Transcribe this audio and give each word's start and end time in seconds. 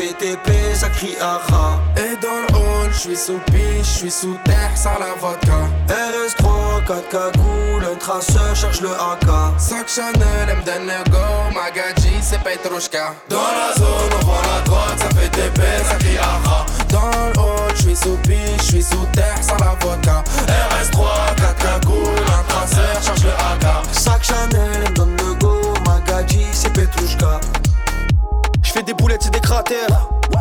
ça 0.00 0.06
fait 0.06 0.14
TP, 0.14 0.52
ça 0.74 0.88
crie 0.88 1.16
aha. 1.20 1.78
Et 1.96 2.16
dans 2.20 2.40
le 2.48 2.54
hall, 2.58 2.90
je 2.92 2.98
suis 2.98 3.16
sous 3.16 3.38
piche, 3.46 3.84
je 3.84 3.98
suis 3.98 4.10
sous 4.10 4.36
terre, 4.44 4.70
sans 4.74 4.98
la 4.98 5.14
vodka. 5.20 5.68
RS3, 5.88 6.86
4 6.86 7.08
cagoules, 7.08 7.84
un 7.92 7.96
traceur 7.96 8.54
cherche 8.54 8.80
le 8.80 8.90
AK. 8.90 9.58
Sac 9.58 9.88
Chanel, 9.88 10.48
elle 10.48 10.56
me 10.56 10.62
donne 10.62 10.86
le 10.86 11.10
go, 11.10 11.18
Magadji, 11.54 12.14
c'est 12.22 12.40
Petrushka. 12.40 13.14
Dans 13.28 13.36
la 13.36 13.74
zone, 13.76 14.10
on 14.20 14.24
voit 14.24 14.42
la 14.54 14.60
droite, 14.64 14.98
ça 14.98 15.08
fait 15.18 15.28
TP, 15.28 15.60
ça 15.84 15.94
crie 15.96 16.18
aha. 16.18 16.66
Dans 16.88 17.10
le 17.10 17.38
hall, 17.38 17.72
je 17.76 17.82
suis 17.82 17.96
sous 17.96 18.16
piche, 18.22 18.38
je 18.58 18.64
suis 18.64 18.82
sous 18.82 19.06
terre, 19.12 19.38
sans 19.40 19.56
la 19.56 19.74
vodka. 19.80 20.22
RS3, 20.46 21.34
4 21.36 21.56
cagoules, 21.56 22.26
un 22.26 22.42
traceur 22.48 23.02
cherche 23.02 23.24
le 23.24 23.30
AK. 23.30 23.64
Sac 23.92 24.24
Chanel, 24.24 24.69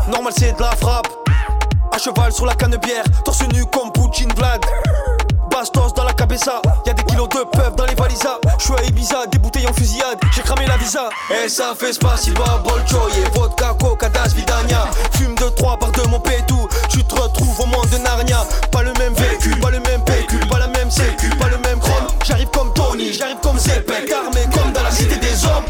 Normal, 0.10 0.34
c'est 0.36 0.58
de 0.58 0.62
la 0.62 0.72
frappe. 0.72 1.08
À 1.92 2.00
cheval 2.00 2.32
sur 2.32 2.48
la 2.48 2.56
canne 2.56 2.76
bière, 2.78 3.04
torse 3.24 3.42
nu 3.54 3.64
comme 3.66 3.92
Poutine 3.92 4.32
Vlad. 4.34 4.60
Bastos 5.52 5.94
dans 5.94 6.04
la 6.04 6.14
cabeza, 6.14 6.62
y'a 6.88 6.94
des 6.94 7.04
kilos 7.04 7.30
de 7.30 7.44
peuf 7.44 7.76
dans 7.76 7.86
les 7.86 7.94
valisas. 7.94 8.40
J'suis 8.58 8.74
à 8.74 8.84
Ibiza, 8.84 9.28
des 9.28 9.38
bouteilles 9.38 9.68
en 9.68 9.74
fusillade, 9.74 10.18
j'ai 10.34 10.42
cramé 10.42 10.66
la 10.66 10.78
visa. 10.78 11.10
Et 11.30 11.48
ça 11.48 11.76
fait 11.80 11.94
spasiba, 11.94 12.63
bolchoye, 12.63 13.24
vodka, 13.36 13.76
coca, 13.80 14.10
das, 14.10 14.34
vidania. 14.34 14.88
Fume 15.12 15.36
de 15.36 15.49
trois 15.49 15.77
par 15.77 15.91
deux, 15.91 16.08
mon 16.08 16.20
pétou. 16.20 16.68
Tu 16.90 17.04
te 17.04 17.14
retrouves 17.14 17.60
au 17.60 17.66
monde 17.68 17.90
de 17.90 17.98
Narnia. 17.98 18.43
Pas 18.71 18.82
le 18.82 18.93
même 18.93 19.14
véhicule, 19.14 19.60
pas 19.60 19.70
le 19.70 19.80
même 19.80 20.04
pécule, 20.05 20.48
pas 20.48 20.58
la 20.58 20.68
même 20.70 20.90
sécu, 20.90 21.30
pas 21.38 21.49
le 21.49 21.58
même 21.60 21.80
chrome. 21.80 22.08
J'arrive 22.26 22.49
comme 22.49 22.74
Tony, 22.74 23.14
j'arrive 23.14 23.38
comme 23.43 23.60
Zepek, 23.60 24.12
armé 24.12 24.41
comme 24.55 24.71
dans 24.71 24.84
la 24.84 24.91
cité 24.91 25.18
des 25.18 25.46
hommes. 25.46 25.66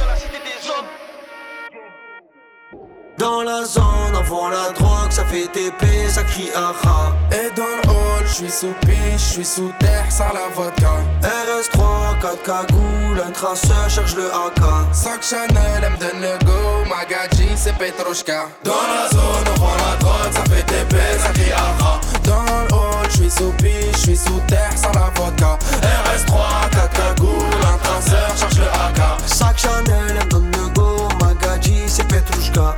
Dans 3.20 3.42
la 3.42 3.66
zone, 3.66 4.16
on 4.18 4.24
voit 4.24 4.50
la 4.50 4.72
drogue, 4.72 5.12
ça 5.12 5.26
fait 5.26 5.48
TP, 5.48 5.86
ça 6.08 6.24
crie 6.24 6.50
aha. 6.56 7.12
Et 7.34 7.54
dans 7.54 7.64
le 7.64 7.90
hall, 7.90 8.24
je 8.26 8.34
suis 8.34 8.50
sous 8.50 8.74
piche, 8.80 8.96
je 9.18 9.34
suis 9.34 9.46
sous 9.46 9.74
terre, 9.78 10.06
sans 10.10 10.32
la 10.34 10.48
vodka. 10.56 10.94
RS3, 11.22 12.22
4 12.22 12.44
cagoules, 12.44 13.22
un 13.28 13.32
traceur 13.32 13.90
cherche 13.90 14.16
le 14.16 14.28
AK. 14.28 14.64
Sac 14.94 15.22
Chanel, 15.22 15.84
elle 15.84 15.92
me 15.92 15.98
donne 15.98 16.22
le 16.22 16.46
go, 16.46 16.88
Magadji, 16.88 17.50
c'est 17.58 17.76
Petrushka. 17.78 18.48
Dans 18.64 18.72
la 18.72 19.10
zone, 19.10 19.54
on 19.54 19.60
voit 19.60 19.76
la 19.76 19.98
drogue, 19.98 20.32
ça 20.32 20.44
fait 20.46 20.64
TP, 20.64 20.96
ça 21.22 21.30
crie 21.34 21.52
aha. 21.52 22.00
Dans 22.24 22.44
le 22.46 22.74
hall, 22.74 23.06
je 23.10 23.16
suis 23.18 23.32
sous 23.32 23.52
piche, 23.58 23.96
je 23.96 23.98
suis 23.98 24.18
sous 24.18 24.40
terre, 24.48 24.72
sans 24.78 24.94
la 24.94 25.12
vodka. 25.16 25.60
RS3, 25.82 26.70
4 26.72 26.90
cagoules, 26.94 27.66
un 27.68 27.78
traceur 27.84 28.38
cherche 28.38 28.56
le 28.56 28.64
AK. 28.64 29.20
Sac 29.26 29.58
Chanel, 29.58 30.06
elle 30.08 30.26
me 30.26 30.30
donne 30.30 30.52
le 30.52 30.70
go, 30.74 31.10
Magadji, 31.20 31.84
c'est 31.86 32.08
Petrushka. 32.08 32.76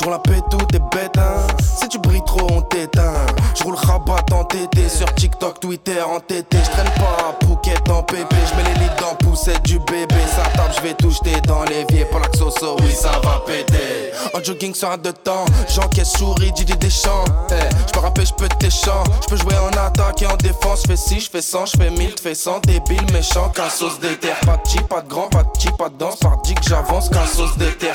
Je 0.00 0.04
roule 0.06 0.14
la 0.14 0.18
paix, 0.18 0.40
tout 0.50 0.74
est 0.74 0.96
bête, 0.96 1.18
hein. 1.18 1.46
Si 1.60 1.86
tu 1.86 1.98
brilles 1.98 2.24
trop, 2.24 2.46
on 2.50 2.62
t'éteint. 2.62 3.12
Je 3.54 3.62
roule 3.64 3.74
rabat 3.74 4.24
en 4.32 4.44
TT, 4.44 4.88
sur 4.88 5.14
TikTok, 5.14 5.60
Twitter, 5.60 6.00
en 6.00 6.20
TT. 6.20 6.56
Je 6.56 6.70
traîne 6.70 6.90
pas 6.96 7.16
à 7.28 7.44
Phuket 7.44 7.86
en 7.90 8.02
pépé. 8.02 8.36
Je 8.48 8.56
mets 8.56 8.62
les 8.72 8.80
lits 8.80 8.90
dans 8.98 9.14
poussette 9.16 9.62
du 9.64 9.78
bébé. 9.80 10.14
Ça 10.34 10.48
tape, 10.56 10.74
je 10.74 10.80
vais 10.80 10.94
tout 10.94 11.10
jeter 11.10 11.38
dans 11.42 11.64
l'évier. 11.64 12.06
Pour 12.06 12.20
la 12.20 12.28
xoxo, 12.28 12.78
oui, 12.80 12.94
ça 12.94 13.20
va 13.22 13.42
péter. 13.44 14.12
En 14.32 14.42
jogging 14.42 14.74
sur 14.74 14.90
un 14.90 14.96
de 14.96 15.10
temps, 15.10 15.44
j'encaisse 15.68 16.12
souris, 16.16 16.52
Didi 16.52 16.76
Deschamps. 16.78 17.26
Eh, 17.50 17.54
je 17.86 17.92
peux 17.92 18.00
rapper, 18.00 18.24
je 18.24 18.32
peux 18.32 18.48
t'échant. 18.58 19.04
Je 19.22 19.26
peux 19.26 19.36
jouer 19.36 19.56
en 19.58 19.76
attaque 19.84 20.22
et 20.22 20.26
en 20.26 20.36
défense. 20.36 20.84
Je 20.84 20.92
fais 20.92 20.96
6, 20.96 21.20
je 21.24 21.30
fais 21.30 21.42
100, 21.42 21.66
je 21.66 21.76
fais 21.76 21.90
1000, 21.90 22.14
fais 22.22 22.34
100. 22.34 22.60
Débile, 22.60 23.12
méchant, 23.12 23.50
qu'un 23.50 23.68
sauce 23.68 24.00
d'éther. 24.00 24.34
Pas 24.46 24.56
de 24.56 24.66
chi, 24.66 24.78
pas 24.80 25.02
de 25.02 25.08
grand, 25.10 25.28
pas 25.28 25.42
de 25.42 25.60
chi, 25.60 25.68
pas 25.76 25.90
de 25.90 25.98
danse. 25.98 26.16
Par 26.16 26.40
que 26.40 26.50
j'avance, 26.66 27.10
qu'un 27.10 27.26
sauce 27.26 27.58
d'éther. 27.58 27.94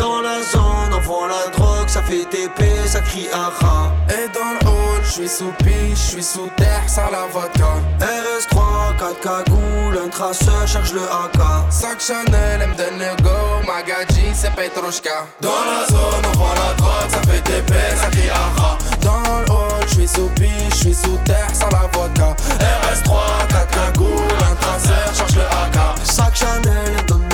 Dans 0.00 0.22
la 0.22 0.40
zone, 0.42 0.94
on 0.94 1.00
voit 1.00 1.28
la 1.28 1.50
drogue, 1.54 1.86
ça 1.86 2.02
fait 2.02 2.24
TP, 2.24 2.64
ça 2.86 3.00
crie 3.00 3.28
aha. 3.34 3.92
Et 4.08 4.28
dans 4.32 4.52
le 4.54 4.66
hall, 4.66 5.00
je 5.04 5.10
suis 5.10 5.28
sous 5.28 5.52
piche, 5.58 5.92
je 5.92 6.12
suis 6.12 6.22
sous 6.22 6.48
terre, 6.56 6.84
sans 6.86 7.10
la 7.10 7.26
vodka. 7.30 7.72
RS3, 8.00 8.96
4 8.98 9.20
cagoules, 9.20 9.98
un 10.02 10.08
traceur 10.08 10.66
cherche 10.66 10.92
le 10.92 11.02
AK. 11.02 11.40
Sac 11.68 12.00
Chanel, 12.00 12.62
elle 12.62 12.68
me 12.70 12.74
donne 12.74 12.98
le 12.98 13.22
go, 13.22 13.36
Magadji, 13.66 14.24
c'est 14.32 14.54
Petrushka. 14.54 15.26
Dans 15.42 15.50
la 15.70 15.86
zone, 15.86 16.24
on 16.32 16.38
voit 16.38 16.54
la 16.54 16.72
drogue, 16.80 17.10
ça 17.10 17.20
fait 17.30 17.42
TP, 17.42 17.74
ça 17.96 18.06
crie 18.06 18.30
aha. 18.30 18.78
Dans 19.02 19.40
le 19.40 19.50
hall, 19.52 19.84
je 19.86 19.94
suis 19.96 20.08
sous 20.08 20.30
piche, 20.34 20.70
je 20.70 20.76
suis 20.76 20.94
sous 20.94 21.18
terre, 21.26 21.50
sans 21.52 21.68
la 21.68 21.86
vodka. 21.92 22.34
RS3, 22.58 23.12
4 23.50 23.66
cagoules, 23.68 24.42
un 24.50 24.54
traceur 24.54 25.14
cherche 25.14 25.34
le 25.34 25.42
AK. 25.42 25.76
Sac 26.04 26.34
Chanel, 26.34 26.72
elle 26.86 26.92
me 26.92 27.02
donne 27.02 27.29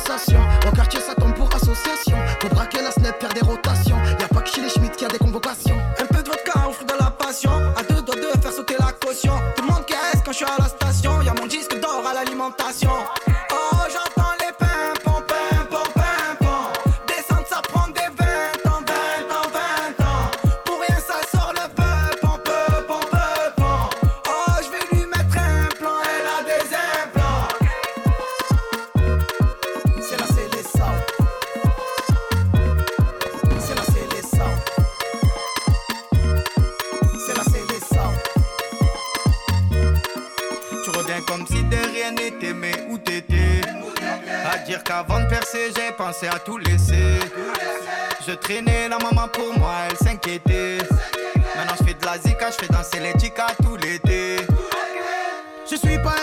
conversations. 0.00 0.40
Au 0.66 0.74
quartier, 0.74 1.00
ça 1.00 1.14
tombe 1.14 1.34
pour 1.34 1.48
association. 1.54 2.16
Pour 2.40 2.50
braquer 2.50 2.82
la 2.82 2.90
snap, 2.90 3.20
faire 3.20 3.32
des 3.32 3.40
rotations. 3.40 3.96
Y'a 4.20 4.28
pas 4.28 4.40
que 4.40 4.48
chez 4.48 4.62
les 4.62 4.68
Schmitt 4.68 4.96
qui 4.96 5.04
a 5.04 5.08
des 5.08 5.18
convocations. 5.18 5.76
Un 5.98 6.06
peu 6.06 6.22
de 6.22 6.28
vodka 6.28 6.52
fruit 6.72 6.86
de 6.86 6.94
la 6.98 7.10
passion. 7.10 7.50
À 7.76 7.82
deux 7.82 8.02
doigts 8.02 8.16
de 8.16 8.40
faire 8.40 8.52
sauter 8.52 8.76
la 8.78 8.92
caution. 8.92 9.32
Tout 9.56 9.62
le 9.62 9.72
monde 9.72 9.86
caisse 9.86 10.20
quand 10.24 10.32
je 10.32 10.38
suis 10.38 10.46
à 10.46 10.56
la 10.58 10.68
station. 10.68 11.20
Y'a 11.22 11.34
mon 11.34 11.46
disque 11.46 11.78
d'or 11.80 12.02
à 12.08 12.14
l'alimentation. 12.14 12.90
À 46.10 46.38
tout 46.40 46.58
laisser. 46.58 47.20
Je 48.26 48.32
traînais 48.32 48.88
la 48.88 48.98
maman 48.98 49.28
pour 49.28 49.56
moi, 49.58 49.74
elle 49.88 49.96
s'inquiétait. 49.96 50.78
Maintenant 51.56 51.74
je 51.78 51.84
fais 51.84 51.94
de 51.94 52.04
la 52.04 52.18
zika, 52.18 52.50
je 52.50 52.66
fais 52.66 52.72
danser 52.72 52.98
les 53.00 53.12
chicas 53.18 53.54
tout 53.62 53.76
l'été. 53.76 54.38
Je 55.70 55.76
suis 55.76 55.98
pas 55.98 56.16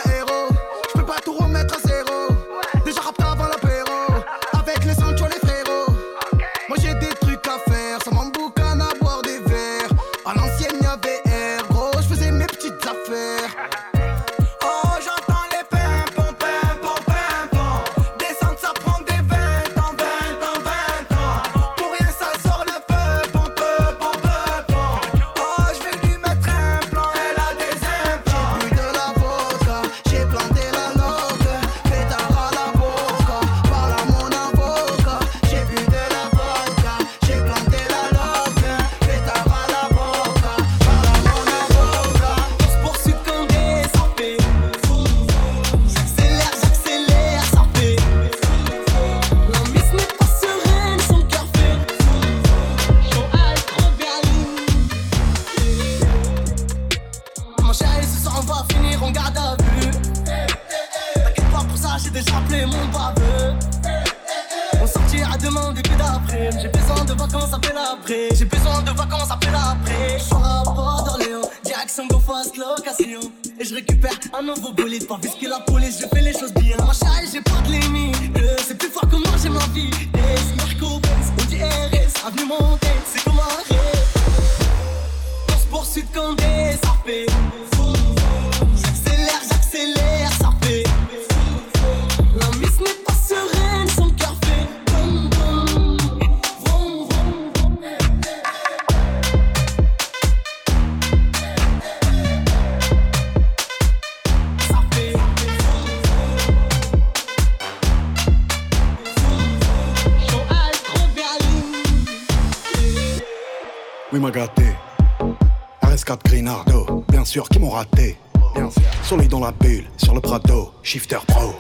shifter 120.88 121.20
pro. 121.28 121.54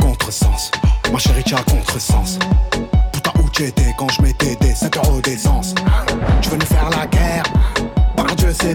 Contresens, 0.00 0.70
ma 1.12 1.18
chérie, 1.18 1.44
tu 1.44 1.54
as 1.54 1.62
contresens. 1.64 2.38
Putain, 3.12 3.30
où 3.38 3.48
t'étais 3.50 3.94
quand 3.98 4.08
je 4.08 4.22
mettais 4.22 4.56
des 4.56 4.74
5 4.74 4.96
euros 4.96 5.20
d'essence 5.20 5.74
Tu 6.40 6.48
veux 6.48 6.56
nous 6.56 6.64
faire 6.64 6.88
la 6.88 7.06
guerre 7.06 7.42
Par 8.16 8.34
Dieu, 8.36 8.54
c'est 8.58 8.74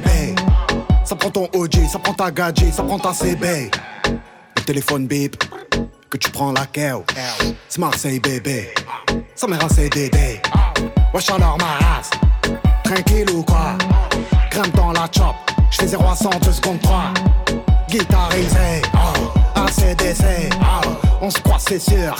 Ça 1.03 1.15
prend 1.15 1.31
ton 1.31 1.49
OG, 1.53 1.87
ça 1.91 1.97
prend 1.97 2.13
ta 2.13 2.29
gadget, 2.29 2.71
ça 2.71 2.83
prend 2.83 2.99
ta 2.99 3.13
CB. 3.13 3.71
Le 4.57 4.61
téléphone 4.61 5.07
bip, 5.07 5.43
que 6.11 6.17
tu 6.17 6.29
prends 6.29 6.51
la 6.51 6.67
KO. 6.67 7.03
C'est 7.67 7.79
Marseille, 7.79 8.19
bébé. 8.19 8.71
Ça 9.33 9.47
m'est 9.47 9.63
un 9.63 9.69
CDD. 9.69 10.39
Wesh 11.15 11.31
alors 11.31 11.57
ma 11.57 11.83
race. 11.83 12.11
Tranquille 12.83 13.31
ou 13.31 13.41
quoi? 13.41 13.75
Grimpe 14.51 14.75
dans 14.75 14.91
la 14.91 15.09
chop. 15.11 15.35
J'fais 15.71 15.87
0 15.87 16.03
à 16.07 16.15
100, 16.15 16.29
2 16.43 16.51
secondes 16.51 16.81
3. 16.81 17.05
Guitarisé. 17.89 18.83
ACDC, 19.67 20.53
oh. 20.61 20.89
On 21.21 21.29
se 21.29 21.39
croit, 21.39 21.57
c'est 21.59 21.79
sûr, 21.79 22.15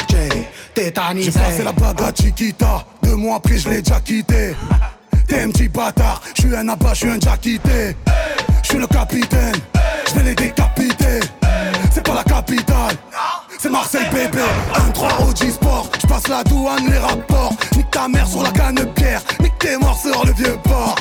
tétanisé. 0.73 1.31
J'ai 1.31 1.39
passé 1.39 1.63
la 1.63 1.71
bague 1.71 2.01
à 2.01 2.11
Chiquita. 2.13 2.83
Deux 3.03 3.15
mois 3.15 3.37
après, 3.37 3.57
je 3.57 3.69
l'ai 3.69 3.81
déjà 3.81 3.99
quitté. 3.99 4.55
T'es 5.27 5.41
un 5.41 5.49
petit 5.49 5.67
bâtard, 5.67 6.21
j'suis 6.35 6.55
un 6.55 6.67
abat, 6.67 6.93
j'suis 6.93 7.09
un 7.09 7.17
déjà 7.17 7.37
quitté. 7.37 7.95
J'suis 8.63 8.77
le 8.77 8.87
capitaine, 8.87 9.55
j'vais 10.09 10.23
les 10.23 10.35
décapiter. 10.35 11.19
C'est 11.91 12.03
pas 12.03 12.15
la 12.15 12.23
capitale 12.23 12.95
c'est 13.59 13.71
Marseille 13.71 14.05
bébé 14.11 14.43
1-3 14.93 15.29
OG 15.29 15.51
Sport, 15.51 15.89
j'passe 15.99 16.27
la 16.27 16.43
douane, 16.43 16.89
les 16.89 16.97
rapports 16.97 17.53
Nique 17.75 17.89
ta 17.89 18.07
mère 18.07 18.27
sur 18.27 18.43
la 18.43 18.51
canne 18.51 18.85
pierre, 18.93 19.21
nique 19.39 19.57
tes 19.57 19.77
morts 19.77 19.99
sur 19.99 20.25
le 20.25 20.33
vieux 20.33 20.57
port 20.63 20.95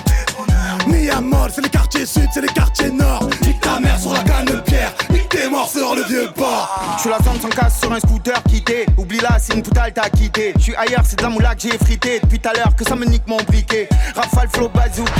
Ni 0.86 1.08
c'est 1.54 1.62
les 1.62 1.68
quartiers 1.68 2.06
sud, 2.06 2.28
c'est 2.32 2.40
les 2.40 2.48
quartiers 2.48 2.90
nord. 2.90 3.28
Nique 3.42 3.60
ta 3.60 3.80
mère 3.80 3.98
sur 3.98 4.12
la 4.12 4.20
canne 4.20 4.60
pierre, 4.64 4.92
nique 5.10 5.28
tes 5.28 5.48
morts 5.48 5.68
sur 5.68 5.94
le 5.94 6.02
vieux 6.04 6.28
port. 6.34 6.96
J'suis 6.98 7.10
la 7.10 7.18
zone 7.18 7.40
sans 7.40 7.48
casse 7.48 7.80
sur 7.80 7.92
un 7.92 8.00
scooter 8.00 8.42
quitté. 8.44 8.86
Oublie 8.96 9.20
là, 9.20 9.38
c'est 9.40 9.54
une 9.54 9.62
poutale 9.62 9.92
t'as 9.92 10.08
quitté. 10.08 10.52
J'suis 10.58 10.74
ailleurs, 10.74 11.02
c'est 11.04 11.16
de 11.18 11.22
la 11.22 11.28
moula 11.28 11.54
que 11.54 11.62
j'ai 11.62 11.78
frité 11.78 12.20
Depuis 12.20 12.38
tout 12.40 12.48
à 12.48 12.52
l'heure 12.52 12.74
que 12.74 12.84
ça 12.84 12.96
me 12.96 13.04
nique 13.04 13.26
mon 13.26 13.38
briquet. 13.42 13.88
Rafale, 14.14 14.48
flow, 14.52 14.68
bazooka 14.68 15.12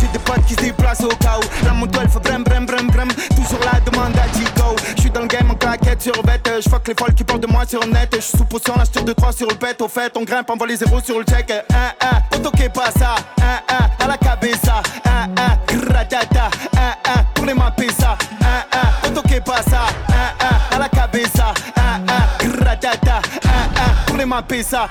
J'ai 0.00 0.06
des 0.08 0.18
potes 0.18 0.44
qui 0.46 0.54
se 0.54 0.60
déplacent 0.60 1.02
au 1.02 1.08
chaos 1.08 1.42
La 1.64 1.72
moto 1.72 1.98
elle 2.02 2.08
fait 2.08 2.20
brem 2.20 2.44
brem 2.44 2.66
brem 2.66 2.88
brem. 2.88 3.08
Toujours 3.34 3.60
la 3.72 3.80
demande 3.80 4.16
à 4.16 4.28
Digo 4.36 4.76
J'suis 4.96 5.10
dans 5.10 5.22
le 5.22 5.26
game 5.26 5.50
en 5.50 5.54
claquette 5.54 6.02
sur 6.02 6.22
bête 6.22 6.48
J'fuck 6.64 6.86
les 6.88 6.94
folles 6.98 7.14
qui 7.14 7.24
parlent 7.24 7.40
de 7.40 7.46
moi 7.46 7.64
sur 7.66 7.84
net. 7.86 8.10
Je 8.14 8.20
suis 8.20 8.38
sous 8.38 8.44
potion, 8.44 8.74
la 8.76 9.02
de 9.02 9.12
3 9.12 9.32
sur 9.32 9.48
le 9.48 9.54
pet. 9.54 9.80
Au 9.80 9.88
fait, 9.88 10.12
on 10.16 10.22
grimpe, 10.22 10.48
envoie 10.50 10.66
les 10.66 10.76
zéros 10.76 11.00
sur 11.00 11.18
le 11.18 11.24
check. 11.24 11.50
Un, 11.50 12.06
un, 12.06 12.38
toquez 12.38 12.68
pas 12.68 12.90
ça. 12.96 13.16
Un, 13.40 13.74
un, 13.74 14.04
à 14.04 14.08
la 14.08 14.16
cabeza 14.16 14.71
Un, 15.04 15.24
un, 15.42 15.76
gratata 15.86 16.50
Un, 16.76 17.10
un, 17.10 17.24
pour 17.34 17.44
les 17.46 17.54
mapper 17.54 17.88
ça 17.92 18.16
Un, 18.40 19.08
un, 19.08 19.10
toquez 19.12 19.40
pas 19.40 19.62
ça 19.62 19.82
Un, 20.08 20.46
un, 20.46 20.76
à 20.76 20.78
la 20.78 20.88
cabeza 20.88 21.52
un, 21.76 22.48
gratata 22.48 23.20
Un, 23.44 23.48
un, 23.48 24.06
pour 24.06 24.16
les 24.16 24.24
mapper 24.26 24.62
ça 24.62 24.88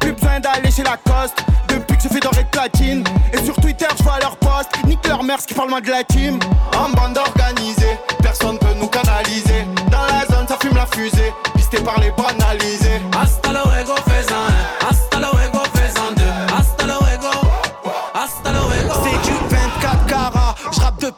plus 0.00 0.12
besoin 0.12 0.40
d'aller 0.40 0.70
chez 0.70 0.84
la 0.84 0.96
coste 0.96 1.36
Depuis 1.68 1.96
que 1.96 2.02
je 2.04 2.08
fais 2.08 2.20
doré 2.20 2.44
de 2.44 2.48
platine. 2.48 3.04
Et 3.32 3.44
sur 3.44 3.54
Twitter 3.56 3.86
je 3.98 4.02
vois 4.04 4.18
leur 4.20 4.36
post 4.36 4.70
Nique 4.86 5.06
leur 5.06 5.22
mère 5.22 5.38
qui 5.38 5.54
parle 5.54 5.70
moins 5.70 5.80
de 5.80 5.90
la 5.90 6.04
team. 6.04 6.38
En 6.76 6.88
bande 6.90 7.18
organisée 7.18 7.98
Personne 8.22 8.58
peut 8.58 8.74
nous 8.78 8.86
canaliser. 8.88 9.66
Dans 9.90 10.06
la 10.06 10.24
zone 10.26 10.46
ça 10.48 10.56
fume 10.60 10.76
la 10.76 10.86
fusée 10.86 11.32
Pisté 11.56 11.78
par 11.80 11.98
les 12.00 12.10
banalisés. 12.12 13.02
Hasta 13.20 13.52
luego 13.52 13.94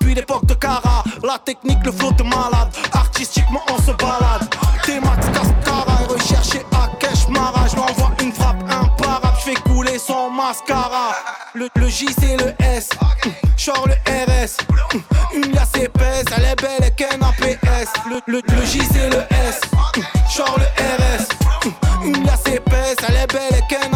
depuis 0.00 0.14
l'époque 0.14 0.44
de 0.46 0.54
Cara. 0.54 1.04
La 1.22 1.38
technique 1.38 1.78
le 1.84 1.92
flow 1.92 2.12
de 2.12 2.22
malade. 2.22 2.68
Artistiquement 2.92 3.62
on 3.70 3.78
se 3.78 3.92
balade. 3.92 4.48
T-Max 4.84 5.26
Cascara 5.26 5.98
Recherché 6.08 6.60
à 6.72 6.88
Cash 6.98 7.28
Mara 7.28 7.66
Je 7.70 7.76
m'envoie 7.76 8.10
une 8.22 8.32
frappe 8.32 8.62
imparable 8.68 9.36
Je 9.44 9.50
fais 9.50 9.60
couler 9.62 9.98
son 9.98 10.30
mascara. 10.30 11.14
Le, 11.54 11.68
le 11.76 11.88
J 11.88 12.06
c'est 12.18 12.36
le 12.36 12.54
S. 12.60 12.88
Genre 13.56 13.86
le 13.86 13.94
RS 14.10 14.56
Une 15.34 15.52
liasse 15.52 15.74
épaisse. 15.76 16.24
Elle 16.36 16.44
est 16.44 16.60
belle 16.60 16.88
et 16.88 16.90
qu'un 16.92 17.20
APS 17.20 17.92
le, 18.08 18.20
le, 18.26 18.40
le 18.48 18.64
J 18.64 18.80
c'est 18.92 19.10
le 19.10 19.22
S. 19.48 19.60
Genre 20.34 20.58
le 20.58 20.64
RS 20.64 22.04
Une 22.06 22.24
liasse 22.24 22.46
épaisse. 22.46 22.96
Elle 23.08 23.16
est 23.16 23.32
belle 23.32 23.58
et 23.58 23.74
qu'un 23.74 23.89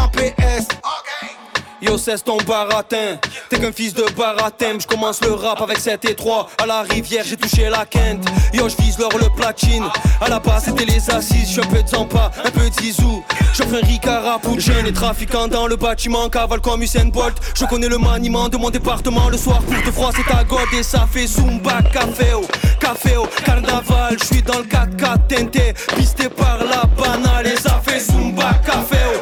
Yo, 1.84 1.98
cesse 1.98 2.24
ton 2.24 2.38
baratin. 2.46 3.18
T'es 3.50 3.58
qu'un 3.58 3.70
fils 3.70 3.92
de 3.92 4.04
baratin. 4.16 4.78
Je 4.80 4.86
commence 4.86 5.20
le 5.20 5.32
rap 5.34 5.60
avec 5.60 5.78
7 5.78 6.02
et 6.06 6.14
3. 6.14 6.48
À 6.62 6.64
la 6.64 6.80
rivière, 6.80 7.24
j'ai 7.26 7.36
touché 7.36 7.68
la 7.68 7.84
quinte. 7.84 8.24
Yo, 8.54 8.70
je 8.70 8.82
vise 8.82 8.98
l'or, 8.98 9.10
le 9.20 9.28
platine. 9.36 9.84
À 10.20 10.30
la 10.30 10.40
base, 10.40 10.64
c'était 10.64 10.86
les 10.86 11.10
assises. 11.10 11.50
J'suis 11.50 11.60
un 11.60 11.66
peu 11.66 11.82
de 11.82 11.88
Zampa, 11.88 12.30
un 12.42 12.50
peu 12.50 12.70
de 12.70 12.74
Zizou. 12.80 13.22
J'offre 13.52 13.74
un 13.74 13.86
Ricard 13.86 14.40
pour 14.40 14.58
jeunes 14.58 14.86
et 14.86 14.92
trafiquants 14.94 15.46
dans 15.46 15.66
le 15.66 15.76
bâtiment. 15.76 16.30
Cavale 16.30 16.62
comme 16.62 16.82
Usain 16.82 17.06
Bolt. 17.06 17.36
Je 17.54 17.66
connais 17.66 17.88
le 17.88 17.98
maniement 17.98 18.48
de 18.48 18.56
mon 18.56 18.70
département. 18.70 19.28
Le 19.28 19.36
soir, 19.36 19.58
pour 19.58 19.82
te 19.82 19.90
froid, 19.90 20.10
c'est 20.16 20.24
ta 20.24 20.42
god 20.42 20.66
et 20.72 20.82
ça 20.82 21.06
fait 21.10 21.26
Zumba, 21.26 21.82
café 21.92 22.32
au 22.32 22.46
café 22.80 23.16
au 23.18 23.26
carnaval. 23.44 24.16
Je 24.18 24.24
suis 24.24 24.42
dans 24.42 24.58
le 24.58 24.64
4x4 24.64 25.26
teinté, 25.28 25.74
pisté 25.96 26.30
par 26.30 26.58
la 26.64 26.84
banale. 26.86 27.46
Et 27.46 27.56
ça 27.56 27.82
fait 27.84 28.00
Zumba, 28.00 28.54
café 28.64 29.13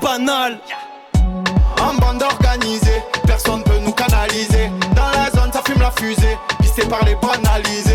banale. 0.00 0.58
En 1.80 1.94
bande 1.94 2.22
organisée, 2.22 3.02
personne 3.26 3.62
peut 3.62 3.78
nous 3.84 3.92
canaliser. 3.92 4.70
Dans 4.94 5.10
la 5.10 5.30
zone, 5.30 5.52
ça 5.52 5.62
fume 5.64 5.80
la 5.80 5.90
fusée, 5.92 6.36
pisté 6.60 6.86
par 6.86 7.04
les 7.04 7.14
banalisés. 7.16 7.87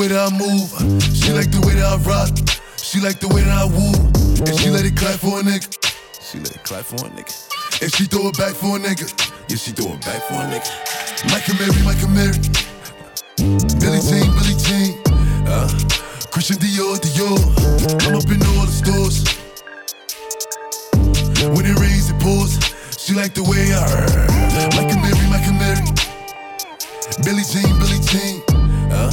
Way 0.00 0.08
that 0.08 0.32
I 0.32 0.32
move. 0.32 0.72
She 1.12 1.28
like 1.28 1.52
the 1.52 1.60
way 1.60 1.76
that 1.76 1.84
I 1.84 2.00
rock. 2.08 2.32
She 2.80 3.04
like 3.04 3.20
the 3.20 3.28
way 3.28 3.44
that 3.44 3.52
I 3.52 3.68
woo. 3.68 3.92
And 4.48 4.56
she 4.56 4.72
let 4.72 4.88
it 4.88 4.96
clap 4.96 5.20
for 5.20 5.40
a 5.40 5.42
nigga. 5.44 5.68
She 6.24 6.40
let 6.40 6.56
it 6.56 6.64
clap 6.64 6.88
for 6.88 7.04
a 7.04 7.10
nigga. 7.12 7.36
And 7.84 7.92
she 7.92 8.08
throw 8.08 8.32
it 8.32 8.36
back 8.40 8.56
for 8.56 8.76
a 8.76 8.80
nigga. 8.80 9.04
Yeah, 9.52 9.60
she 9.60 9.76
throw 9.76 9.92
it 9.92 10.00
back 10.00 10.24
for 10.24 10.40
a 10.40 10.48
nigga. 10.48 10.72
Micah 11.28 11.52
Mary, 11.60 11.76
Micah 11.84 12.08
Mary. 12.16 12.40
Billy 13.76 14.00
Jean, 14.00 14.32
Billy 14.40 14.56
Jean. 14.56 14.96
Uh, 15.44 15.68
Christian 16.32 16.56
Dior, 16.56 16.96
Dior. 16.96 17.36
I'm 18.08 18.16
up 18.16 18.24
in 18.32 18.40
all 18.56 18.64
the 18.64 18.72
stores. 18.72 19.20
When 21.44 21.68
it 21.68 21.76
rains, 21.76 22.08
it 22.08 22.16
pours. 22.24 22.56
She 22.96 23.12
like 23.12 23.36
the 23.36 23.44
way 23.44 23.68
I 23.76 23.84
Micah 24.80 24.96
Mary, 24.96 25.24
Micah 25.28 25.56
Mary. 25.60 25.84
Billy 27.20 27.44
Jean, 27.44 27.68
Billy 27.76 28.00
Jean. 28.08 28.40
Uh, 28.88 29.12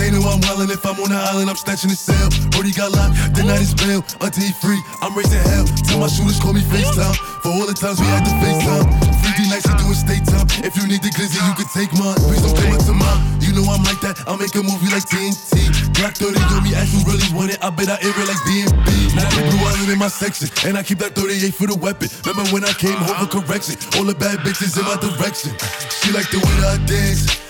they 0.00 0.10
know 0.10 0.24
I'm 0.24 0.40
wildin'. 0.40 0.72
If 0.72 0.84
I'm 0.88 0.96
on 0.96 1.12
the 1.12 1.20
island, 1.20 1.52
I'm 1.52 1.60
snatching 1.60 1.92
the 1.92 2.00
cell. 2.00 2.32
Brody 2.50 2.72
got 2.72 2.96
locked, 2.96 3.36
the 3.36 3.44
night 3.44 3.60
is 3.60 3.76
bail. 3.76 4.00
Until 4.24 4.42
he 4.48 4.52
free, 4.56 4.80
I'm 5.04 5.12
raising 5.12 5.44
hell. 5.52 5.68
Tell 5.84 6.00
my 6.00 6.08
shooters, 6.08 6.40
call 6.40 6.56
me 6.56 6.64
FaceTime. 6.64 7.14
For 7.44 7.52
all 7.52 7.68
the 7.68 7.76
times 7.76 8.00
we 8.00 8.08
had 8.08 8.24
to 8.24 8.32
FaceTime. 8.40 8.88
50 9.20 9.52
nights 9.52 9.68
to 9.68 9.74
do 9.76 9.86
a 9.92 9.94
state 9.94 10.24
time. 10.24 10.48
If 10.64 10.72
you 10.80 10.88
need 10.88 11.04
the 11.04 11.12
glizzy, 11.12 11.36
you 11.36 11.54
can 11.54 11.68
take 11.76 11.92
mine. 12.00 12.16
Please 12.24 12.40
don't 12.40 12.56
come 12.56 12.72
up 12.72 12.82
to 12.88 12.96
mine. 12.96 13.20
You 13.44 13.52
know 13.52 13.68
I'm 13.68 13.84
like 13.84 14.00
that. 14.00 14.16
I'll 14.24 14.40
make 14.40 14.56
a 14.56 14.64
movie 14.64 14.88
like 14.88 15.04
TNT. 15.04 15.68
Black 16.00 16.16
30 16.16 16.40
on 16.56 16.64
me, 16.64 16.72
ask 16.72 16.96
you 16.96 17.04
really 17.04 17.28
want 17.36 17.52
it. 17.52 17.60
I 17.60 17.68
bet 17.68 17.92
I 17.92 18.00
air 18.00 18.16
it 18.16 18.26
like 18.26 18.40
DMB. 18.48 18.88
Now 19.12 19.28
the 19.36 19.44
blue 19.52 19.62
island 19.68 19.92
in 19.92 19.98
my 20.00 20.08
section. 20.08 20.48
And 20.64 20.78
I 20.78 20.82
keep 20.82 20.98
that 21.04 21.12
38 21.12 21.52
for 21.52 21.66
the 21.68 21.76
weapon. 21.76 22.08
Remember 22.24 22.48
when 22.56 22.64
I 22.64 22.72
came 22.72 22.96
home 22.96 23.28
for 23.28 23.40
correction? 23.40 23.76
All 24.00 24.06
the 24.08 24.16
bad 24.16 24.40
bitches 24.40 24.78
in 24.80 24.84
my 24.88 24.96
direction. 24.96 25.52
She 26.00 26.12
like 26.12 26.30
the 26.32 26.40
way 26.40 26.54
that 26.64 26.80
I 26.80 26.86
dance. 26.86 27.49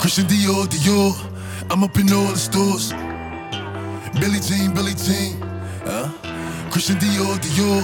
Christian 0.00 0.26
Dior, 0.26 0.66
Dior. 0.66 1.12
I'm 1.70 1.82
up 1.82 1.96
in 1.98 2.12
all 2.12 2.28
the 2.28 2.36
stores. 2.36 2.92
Billy 4.20 4.38
Jean, 4.40 4.72
Billy 4.72 4.94
Jean. 4.94 5.42
Uh, 5.84 6.08
Christian 6.70 6.96
Dior, 6.96 7.36
Dior. 7.38 7.82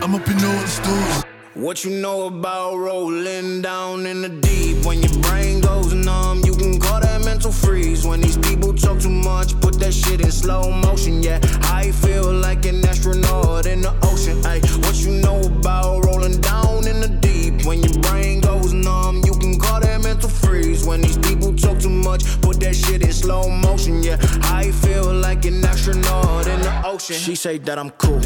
I'm 0.00 0.14
up 0.14 0.28
in 0.28 0.36
all 0.36 0.60
the 0.60 0.68
stores. 0.68 1.24
What 1.54 1.84
you 1.84 1.90
know 2.00 2.28
about 2.28 2.76
rolling 2.76 3.62
down 3.62 4.06
in 4.06 4.22
the 4.22 4.28
deep? 4.28 4.86
When 4.86 5.02
your 5.02 5.20
brain 5.20 5.60
goes 5.60 5.92
numb, 5.92 6.42
you 6.44 6.54
can 6.54 6.78
call 6.78 7.00
that 7.00 7.24
mental 7.24 7.50
freeze. 7.50 8.06
When 8.06 8.20
these 8.20 8.38
people 8.38 8.72
talk 8.72 9.00
too 9.00 9.10
much, 9.10 9.60
put 9.60 9.80
that 9.80 9.92
shit 9.92 10.20
in 10.20 10.30
slow 10.30 10.70
motion. 10.70 11.22
Yeah, 11.24 11.40
I 11.62 11.90
feel 11.90 12.32
like 12.32 12.64
an 12.66 12.86
astronaut 12.86 13.66
in 13.66 13.82
the 13.82 13.92
ocean. 14.04 14.40
Ay, 14.46 14.60
what 14.86 14.94
you 14.96 15.20
know 15.20 15.40
about 15.40 16.04
rolling 16.04 16.40
down 16.40 16.86
in 16.86 17.00
the 17.00 17.08
deep? 17.08 17.66
When 17.66 17.82
your 17.82 18.00
brain 18.02 18.40
numb, 18.72 19.22
you 19.24 19.32
can 19.32 19.58
call 19.58 19.80
that 19.80 20.00
mental 20.02 20.28
freeze. 20.28 20.86
When 20.86 21.00
these 21.00 21.18
people 21.18 21.54
talk 21.54 21.78
too 21.78 21.90
much, 21.90 22.24
put 22.40 22.60
that 22.60 22.74
shit 22.74 23.02
in 23.02 23.12
slow 23.12 23.48
motion. 23.48 24.02
Yeah, 24.02 24.16
I 24.44 24.70
feel 24.70 25.12
like 25.12 25.44
an 25.44 25.64
astronaut 25.64 26.46
in 26.46 26.60
the 26.60 26.82
ocean. 26.86 27.16
She 27.16 27.34
say 27.34 27.58
that 27.58 27.78
I'm 27.78 27.90
cool. 27.90 28.20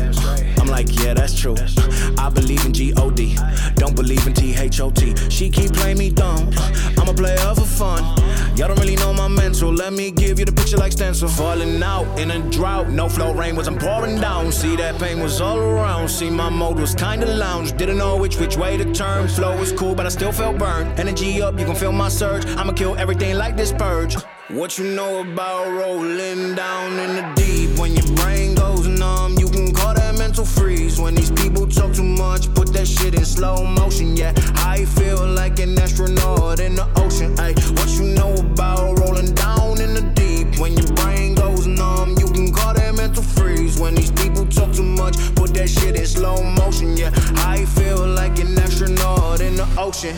I'm 0.60 0.68
like, 0.68 0.88
yeah, 1.00 1.14
that's 1.14 1.38
true. 1.38 1.56
I 2.18 2.30
believe 2.30 2.64
in 2.64 2.72
G-O-D. 2.72 3.36
Don't 3.74 3.96
believe 3.96 4.26
in 4.26 4.34
T-H-O-T. 4.34 5.30
She 5.30 5.50
keep 5.50 5.72
playing 5.72 5.98
me 5.98 6.10
dumb. 6.10 6.50
I'm 6.98 7.08
a 7.08 7.14
player 7.14 7.38
for 7.54 7.66
fun. 7.66 8.02
Y'all 8.56 8.68
don't 8.68 8.78
really 8.78 8.96
know 8.96 9.12
my 9.12 9.28
mental. 9.28 9.72
Let 9.72 9.92
me 9.92 10.10
give 10.10 10.38
you 10.38 10.44
the 10.44 10.52
picture 10.52 10.76
like 10.76 10.92
stencil. 10.92 11.28
Falling 11.28 11.82
out 11.82 12.06
in 12.18 12.30
a 12.30 12.38
drought. 12.50 12.90
No 12.90 13.08
flow 13.08 13.32
rain 13.34 13.56
wasn't 13.56 13.80
pouring 13.80 14.20
down. 14.20 14.52
See 14.52 14.76
that 14.76 15.00
pain 15.00 15.20
was 15.20 15.40
all 15.40 15.58
around. 15.58 16.08
See 16.08 16.30
my 16.30 16.50
mode 16.50 16.78
was 16.78 16.94
kinda 16.94 17.26
lounge. 17.26 17.76
Didn't 17.76 17.98
know 17.98 18.16
which 18.16 18.36
which 18.38 18.56
way 18.56 18.76
to 18.76 18.84
turn. 18.92 19.26
Flow 19.26 19.58
was 19.58 19.72
cool, 19.72 19.94
but 19.94 20.06
I 20.06 20.10
still 20.10 20.21
felt 20.30 20.58
burned. 20.58 21.00
Energy 21.00 21.42
up, 21.42 21.58
you 21.58 21.64
can 21.64 21.74
feel 21.74 21.90
my 21.90 22.08
surge. 22.08 22.46
I'ma 22.56 22.72
kill 22.72 22.94
everything 22.96 23.36
like 23.36 23.56
this 23.56 23.72
purge. 23.72 24.16
What 24.50 24.78
you 24.78 24.84
know 24.94 25.22
about 25.22 25.72
rolling 25.72 26.54
down 26.54 26.98
in 26.98 27.16
the 27.16 27.32
deep? 27.34 27.78
When 27.78 27.94
your 27.94 28.06
brain 28.14 28.54
goes 28.54 28.86
numb, 28.86 29.38
you 29.38 29.48
can 29.48 29.72
call 29.74 29.94
that 29.94 30.16
mental 30.18 30.44
freeze. 30.44 31.00
When 31.00 31.14
these 31.14 31.30
people 31.30 31.66
talk 31.66 31.94
too 31.94 32.04
much, 32.04 32.52
put 32.54 32.72
that 32.74 32.86
shit 32.86 33.14
in 33.14 33.24
slow 33.24 33.64
motion. 33.64 34.16
Yeah, 34.16 34.32
I 34.56 34.84
feel 34.84 35.26
like 35.26 35.58
an 35.58 35.78
astronaut 35.78 36.60
in 36.60 36.74
the 36.74 36.86
ocean. 36.96 37.34
Ay, 37.40 37.54
what 37.76 37.88
you 37.98 38.14
know 38.14 38.34
about 38.34 38.98
rolling 38.98 39.34
down 39.34 39.80
in 39.80 39.94
the 39.94 40.02
deep? 40.14 40.60
When 40.60 40.74
your 40.74 40.92
brain 40.94 41.34
goes 41.34 41.66
numb, 41.66 42.16
you 42.18 42.26
can 42.26 42.52
call 42.52 42.74
that 42.74 42.94
mental 42.94 43.22
freeze. 43.22 43.80
When 43.80 43.94
these 43.94 44.12
people 44.12 44.46
talk 44.46 44.72
too 44.72 44.82
much, 44.82 45.16
put 45.34 45.54
that 45.54 45.68
shit 45.68 45.96
in 45.96 46.06
slow 46.06 46.42
motion. 46.42 46.96
Yeah, 46.96 47.10
ocean. 49.86 50.14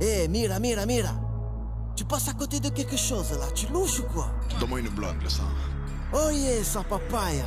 Eh, 0.00 0.28
mira, 0.28 0.58
mira, 0.58 0.86
mira. 0.86 1.14
Tu 1.94 2.04
passes 2.04 2.28
à 2.28 2.32
côté 2.32 2.58
de 2.58 2.70
quelque 2.70 2.96
chose 2.96 3.30
là, 3.32 3.46
tu 3.54 3.66
louches 3.72 4.00
ou 4.00 4.04
quoi? 4.14 4.28
Donne-moi 4.58 4.80
une 4.80 4.88
blague, 4.88 5.22
là, 5.22 5.28
ça. 5.28 5.42
Oh 6.12 6.30
yeah, 6.30 6.64
sa 6.64 6.82
papaya. 6.82 7.44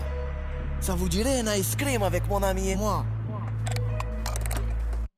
Ça 0.79 0.93
vous 0.95 1.09
dirait 1.09 1.39
un 1.39 1.53
ice 1.55 1.75
cream 1.75 2.03
avec 2.03 2.27
mon 2.29 2.41
ami 2.43 2.69
et 2.69 2.75
moi 2.75 3.05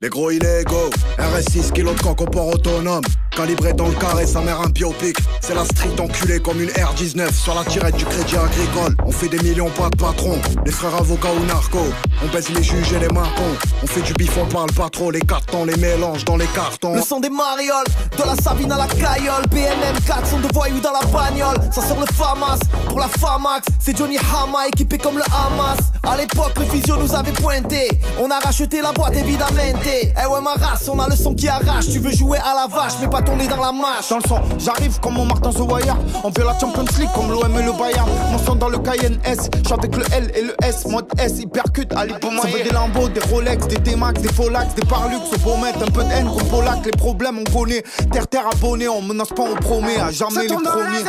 Les 0.01 0.09
gros 0.09 0.31
illégaux, 0.31 0.89
RS6 1.17 1.71
kg 1.71 1.93
de 1.93 2.01
coq 2.01 2.21
au 2.21 2.25
port 2.25 2.47
autonome. 2.47 3.03
Calibré 3.37 3.71
dans 3.73 3.87
le 3.87 3.93
carré, 3.93 4.25
sa 4.25 4.41
mère 4.41 4.59
un 4.61 4.69
biopic. 4.69 5.15
C'est 5.41 5.53
la 5.53 5.63
street 5.63 5.99
enculée 5.99 6.39
comme 6.39 6.59
une 6.59 6.71
R19 6.71 7.31
sur 7.31 7.53
la 7.53 7.63
tirette 7.63 7.95
du 7.95 8.03
crédit 8.03 8.35
agricole. 8.35 8.97
On 9.05 9.11
fait 9.11 9.27
des 9.27 9.37
millions, 9.37 9.69
pas 9.69 9.89
de 9.89 9.95
patron. 9.95 10.39
Les 10.65 10.71
frères 10.71 10.95
avocats 10.95 11.31
ou 11.39 11.45
narcos. 11.45 11.93
On 12.23 12.33
baisse 12.33 12.49
les 12.49 12.63
juges 12.63 12.93
et 12.93 12.99
les 12.99 13.09
marcons. 13.09 13.55
On 13.83 13.85
fait 13.85 14.01
du 14.01 14.13
bif, 14.13 14.35
on 14.41 14.45
parle 14.47 14.71
pas 14.71 14.89
trop. 14.89 15.11
Les 15.11 15.21
cartons, 15.21 15.65
les 15.65 15.75
mélanges 15.75 16.25
dans 16.25 16.35
les 16.35 16.47
cartons. 16.47 16.95
Le 16.95 17.01
son 17.03 17.19
des 17.19 17.29
marioles, 17.29 17.85
de 18.17 18.23
la 18.23 18.35
Sabine 18.35 18.71
à 18.71 18.77
la 18.77 18.87
caillole 18.87 19.45
BNM 19.51 19.95
4 20.07 20.27
sont 20.27 20.39
de 20.39 20.47
voyous 20.53 20.79
dans 20.79 20.91
la 20.91 21.05
bagnole 21.05 21.57
Ça 21.71 21.81
sort 21.81 21.99
le 21.99 22.07
FAMAS, 22.07 22.59
pour 22.89 22.99
la 22.99 23.07
FAMAX 23.07 23.67
C'est 23.79 23.95
Johnny 23.95 24.17
Hama 24.17 24.67
équipé 24.67 24.97
comme 24.97 25.17
le 25.17 25.23
Hamas 25.23 25.77
À 26.03 26.17
l'époque 26.17 26.53
le 26.57 26.65
physio 26.65 26.97
nous 26.97 27.13
avait 27.13 27.31
pointé 27.31 27.89
On 28.19 28.31
a 28.31 28.39
racheté 28.39 28.81
la 28.81 28.91
boîte 28.91 29.15
évidemment 29.15 29.47
Eh 29.85 30.25
ouais 30.25 30.41
ma 30.41 30.53
race, 30.53 30.89
on 30.89 30.99
a 30.99 31.07
le 31.07 31.15
son 31.15 31.35
qui 31.35 31.47
arrache 31.47 31.89
Tu 31.91 31.99
veux 31.99 32.11
jouer 32.11 32.39
à 32.39 32.55
la 32.55 32.67
vache 32.67 32.93
mais 33.01 33.07
pas 33.07 33.21
tourner 33.27 33.47
dans 33.47 33.57
la 33.57 33.71
Dans 33.71 34.17
le 34.17 34.59
j'arrive 34.59 34.99
comme 34.99 35.15
mon 35.15 35.25
Martin 35.25 35.51
Wire. 35.51 35.97
On 36.23 36.29
veut 36.29 36.45
la 36.45 36.57
Champions 36.57 36.85
League 36.97 37.09
comme 37.13 37.29
l'OM 37.29 37.59
et 37.59 37.63
le 37.63 37.71
Bayern. 37.73 38.09
Mon 38.31 38.37
son 38.37 38.55
dans 38.55 38.69
le 38.69 38.77
Cayenne 38.79 39.19
S 39.25 39.49
J'suis 39.63 39.73
avec 39.73 39.95
le 39.95 40.03
L 40.13 40.31
et 40.35 40.41
le 40.43 40.55
S. 40.63 40.85
Mode 40.87 41.07
S, 41.19 41.39
hypercute, 41.39 41.93
allez 41.93 42.13
pour 42.13 42.31
moi 42.31 42.43
Ça 42.43 42.49
veut 42.49 42.63
des 42.63 42.69
Lambo, 42.69 43.09
des 43.09 43.19
Rolex, 43.19 43.67
des 43.67 43.75
T-Max, 43.75 44.21
des 44.21 44.31
Folax, 44.31 44.75
des 44.75 44.85
Parlux. 44.85 45.17
Faut 45.43 45.57
mettre 45.57 45.81
un 45.81 45.91
peu 45.91 46.03
de 46.03 46.11
haine 46.11 46.27
comme 46.27 46.47
Polac 46.47 46.79
Les 46.85 46.91
problèmes 46.91 47.39
on 47.39 47.43
connaît, 47.51 47.83
terre 48.11 48.27
terre 48.27 48.47
abonné 48.51 48.87
On 48.87 49.01
menace 49.01 49.29
pas, 49.29 49.43
on 49.43 49.55
promet 49.55 49.99
à 49.99 50.11
jamais 50.11 50.43
les 50.43 50.47
premiers. 50.47 51.03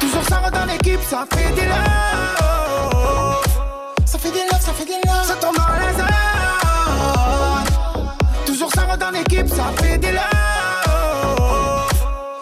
Toujours 0.00 0.22
ça 0.28 0.40
va 0.40 0.50
dans 0.50 0.64
l'équipe, 0.66 1.00
ça 1.08 1.26
fait 1.32 1.52
des 1.54 1.66
love 1.66 1.76
Ça 4.06 4.18
fait 4.18 4.30
des 4.30 4.44
love, 4.50 4.60
ça 4.60 4.72
fait 4.72 4.84
des 4.84 4.92
love 4.92 5.26
Ça 5.26 5.34
tourne 5.34 5.56
dans 5.56 5.62
la 5.62 5.92
zone 5.92 6.13
ça 9.48 9.72
fait 9.80 9.98
des 9.98 10.12
love 10.12 10.22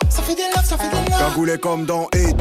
Ça 0.09 0.23
fait 0.23 0.35
des 0.35 0.43
love, 0.55 0.65
ça 0.65 0.77
fait 0.77 0.89
des 0.89 1.11
love 1.11 1.19
Cagoulé 1.19 1.59
comme 1.59 1.85
dans 1.87 2.09
Hit. 2.15 2.37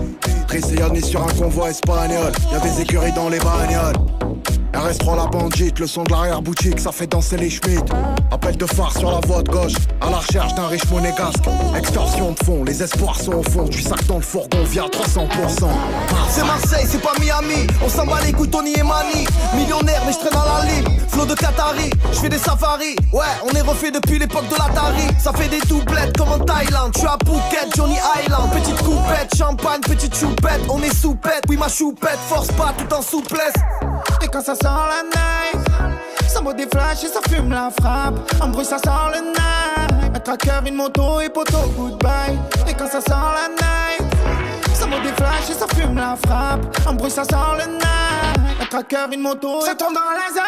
Trissiani 0.48 1.02
sur 1.02 1.24
un 1.24 1.32
convoi 1.34 1.70
espagnol. 1.70 2.32
Y'a 2.52 2.60
des 2.60 2.82
écuries 2.82 3.14
dans 3.14 3.30
les 3.30 3.40
bagnoles. 3.40 3.96
RS3 4.74 5.16
la 5.18 5.26
bandite, 5.28 5.80
le 5.80 5.88
son 5.88 6.04
de 6.04 6.12
l'arrière-boutique, 6.12 6.80
ça 6.80 6.92
fait 6.92 7.08
danser 7.08 7.38
les 7.38 7.50
Schmitt. 7.50 7.84
Appel 8.32 8.56
de 8.56 8.66
phare 8.66 8.98
sur 8.98 9.12
la 9.12 9.20
voie 9.28 9.44
de 9.44 9.52
gauche, 9.52 9.74
à 10.00 10.10
la 10.10 10.18
recherche 10.18 10.56
d'un 10.56 10.68
riche 10.68 10.90
monégasque. 10.90 11.44
Extorsion 11.78 12.32
de 12.32 12.44
fond, 12.44 12.64
les 12.64 12.82
espoirs 12.82 13.20
sont 13.20 13.34
au 13.34 13.44
fond, 13.44 13.64
du 13.64 13.82
sac 13.82 14.06
dans 14.08 14.16
le 14.16 14.22
fourgon 14.22 14.64
via 14.64 14.84
300%. 14.84 15.68
C'est 16.30 16.46
Marseille, 16.46 16.86
c'est 16.88 17.02
pas 17.02 17.14
Miami. 17.20 17.68
On 17.84 17.90
s'en 17.90 18.06
bat 18.06 18.22
les 18.26 18.32
couilles, 18.32 18.50
Tony 18.50 18.74
et 18.74 18.84
Mani. 18.84 19.26
Millionnaire, 19.56 20.02
mais 20.06 20.14
je 20.14 20.20
traîne 20.20 20.34
dans 20.34 20.46
la 20.46 20.66
ligne. 20.66 21.00
Flow 21.10 21.26
de 21.26 21.36
Qatari, 21.36 21.90
je 22.14 22.20
fais 22.20 22.30
des 22.30 22.38
safaris. 22.38 22.96
Ouais, 23.12 23.26
on 23.44 23.54
est 23.54 23.62
refait 23.62 23.92
depuis 23.92 24.18
l'époque 24.18 24.48
de 24.48 24.56
l'Atari. 24.56 25.04
Ça 25.20 25.34
fait 25.34 25.50
des 25.50 25.60
doublettes 25.68 26.18
comme 26.18 26.32
en 26.32 26.40
Thaïlande. 26.40 26.94
Tu 26.94 27.06
as 27.06 27.18
Phuket, 27.26 27.76
Johnny 27.76 27.98
Island. 28.24 28.50
Petite 28.52 28.82
coupette, 28.82 29.36
champagne, 29.38 29.82
petite 29.82 30.16
choupette. 30.16 30.62
On 30.70 30.82
est 30.82 30.96
soupette, 30.96 31.44
oui 31.50 31.58
ma 31.58 31.68
choupette. 31.68 32.18
Force 32.30 32.48
pas 32.54 32.74
tout 32.78 32.94
en 32.94 33.02
souplesse. 33.02 33.54
Et 34.24 34.28
quand 34.28 34.42
ça 34.42 34.56
sent 34.62 34.68
la 34.94 35.04
night. 35.04 35.58
Ça 36.28 36.42
vaut 36.42 36.54
des 36.54 36.68
flashs 36.68 37.04
et 37.04 37.08
ça 37.08 37.20
fume 37.30 37.52
la 37.52 37.70
frappe. 37.80 38.16
En 38.42 38.48
bruit 38.50 38.66
ça 38.66 38.78
sent 38.78 38.90
le 39.14 39.22
night. 39.22 40.16
Un 40.16 40.20
tracker, 40.20 40.62
une 40.68 40.76
moto 40.76 41.20
et 41.22 41.30
poteau 41.30 41.64
goodbye. 41.78 42.38
Et 42.68 42.74
quand 42.74 42.88
ça 42.88 43.02
sent 43.02 43.10
la 43.10 43.50
night. 43.50 44.04
Ça 44.74 44.86
vaut 44.86 45.02
des 45.02 45.14
flashs 45.14 45.50
et 45.50 45.54
ça 45.54 45.66
fume 45.76 45.96
la 45.96 46.16
frappe. 46.26 46.62
En 46.88 46.94
bruit 46.94 47.12
ça 47.12 47.24
sent 47.24 47.36
le 47.60 47.66
night. 47.74 47.82
Un 48.62 48.66
tracker, 48.66 49.08
une 49.14 49.22
moto 49.22 49.62
Ça 49.62 49.76
tombe 49.76 49.94
dans 49.94 50.02
la 50.02 50.30
zone 50.34 50.44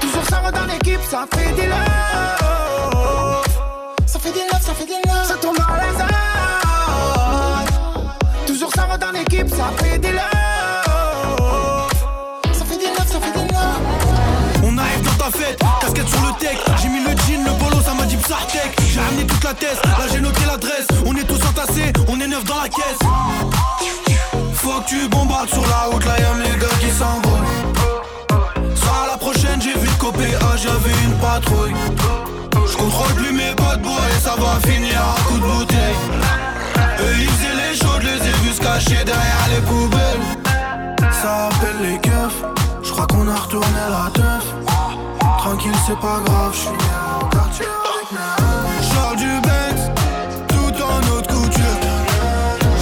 Toujours 0.00 0.24
ça 0.28 0.40
va 0.40 0.50
dans 0.50 0.66
l'équipe, 0.66 1.00
ça 1.08 1.24
fait 1.32 1.52
des 1.52 1.66
love 1.66 1.78
Ça 4.06 4.18
fait 4.18 4.32
des 4.32 4.40
love, 4.40 4.60
ça 4.60 4.74
fait 4.74 4.86
des 4.86 5.00
love. 5.06 5.24
Ça 5.24 5.34
tombe 5.36 5.56
dans 5.56 5.74
la 5.74 5.92
zone 5.98 6.08
Toujours 8.46 8.72
ça 8.74 8.86
va 8.86 8.98
dans 8.98 9.12
l'équipe, 9.12 9.48
ça 9.48 9.70
fait 9.78 9.98
des 9.98 10.12
love 10.12 10.37
J'ai 16.40 16.88
mis 16.88 17.00
le 17.00 17.10
jean, 17.26 17.44
le 17.44 17.52
polo, 17.58 17.82
ça 17.82 17.94
m'a 17.94 18.04
dit 18.04 18.16
Psartec. 18.16 18.76
J'ai 18.88 19.00
ramené 19.00 19.26
toute 19.26 19.42
la 19.42 19.54
tête, 19.54 19.80
là 19.84 20.04
j'ai 20.12 20.20
noté 20.20 20.44
l'adresse. 20.46 20.86
On 21.04 21.14
est 21.16 21.24
tous 21.24 21.40
entassés, 21.44 21.92
on 22.06 22.20
est 22.20 22.28
neuf 22.28 22.44
dans 22.44 22.60
la 22.62 22.68
caisse. 22.68 22.98
Faut 24.54 24.80
que 24.80 24.88
tu 24.88 25.08
bombardes 25.08 25.48
sur 25.48 25.66
la 25.66 25.90
route, 25.90 26.04
là 26.04 26.14
y'a 26.20 26.34
mes 26.34 26.56
gars 26.58 26.66
qui 26.80 26.90
s'envolent. 26.90 27.46
Ça 28.76 29.10
la 29.10 29.16
prochaine, 29.16 29.60
j'ai 29.60 29.76
vu 29.78 29.88
copé 29.98 30.26
A, 30.36 30.56
j'avais 30.56 30.94
une 31.04 31.14
patrouille. 31.18 31.74
J'contrôle 32.70 33.14
plus 33.14 33.32
mes 33.32 33.54
potes 33.56 33.82
bois 33.82 34.06
et 34.16 34.20
ça 34.20 34.36
va 34.38 34.60
finir 34.70 35.00
à 35.00 35.20
coup 35.28 35.38
de 35.38 35.44
bouteille. 35.44 35.96
Eux 37.00 37.14
ils 37.18 37.28
faisaient 37.30 37.70
les 37.70 37.76
chaudes, 37.76 38.02
les 38.02 38.28
ai 38.28 38.32
vus 38.42 38.54
se 38.54 38.60
cacher 38.60 39.04
derrière 39.04 39.48
les 39.50 39.60
poubelles. 39.62 41.02
Ça 41.20 41.48
appelle 41.48 41.82
les 41.82 41.98
keufs, 41.98 42.44
j'crois 42.84 43.06
qu'on 43.08 43.26
a 43.28 43.34
retourné 43.34 43.80
la 43.90 44.10
teuf. 44.12 44.77
Tranquille, 45.38 45.72
c'est 45.86 45.98
pas 46.00 46.20
grave, 46.24 46.52
je 46.52 46.58
suis 46.58 46.68
au 46.68 47.26
quartier 47.26 47.66
du 49.16 49.40
Benz, 49.40 49.90
tout 50.48 50.82
en 50.82 50.98
haute 51.12 51.26
couture. 51.26 51.78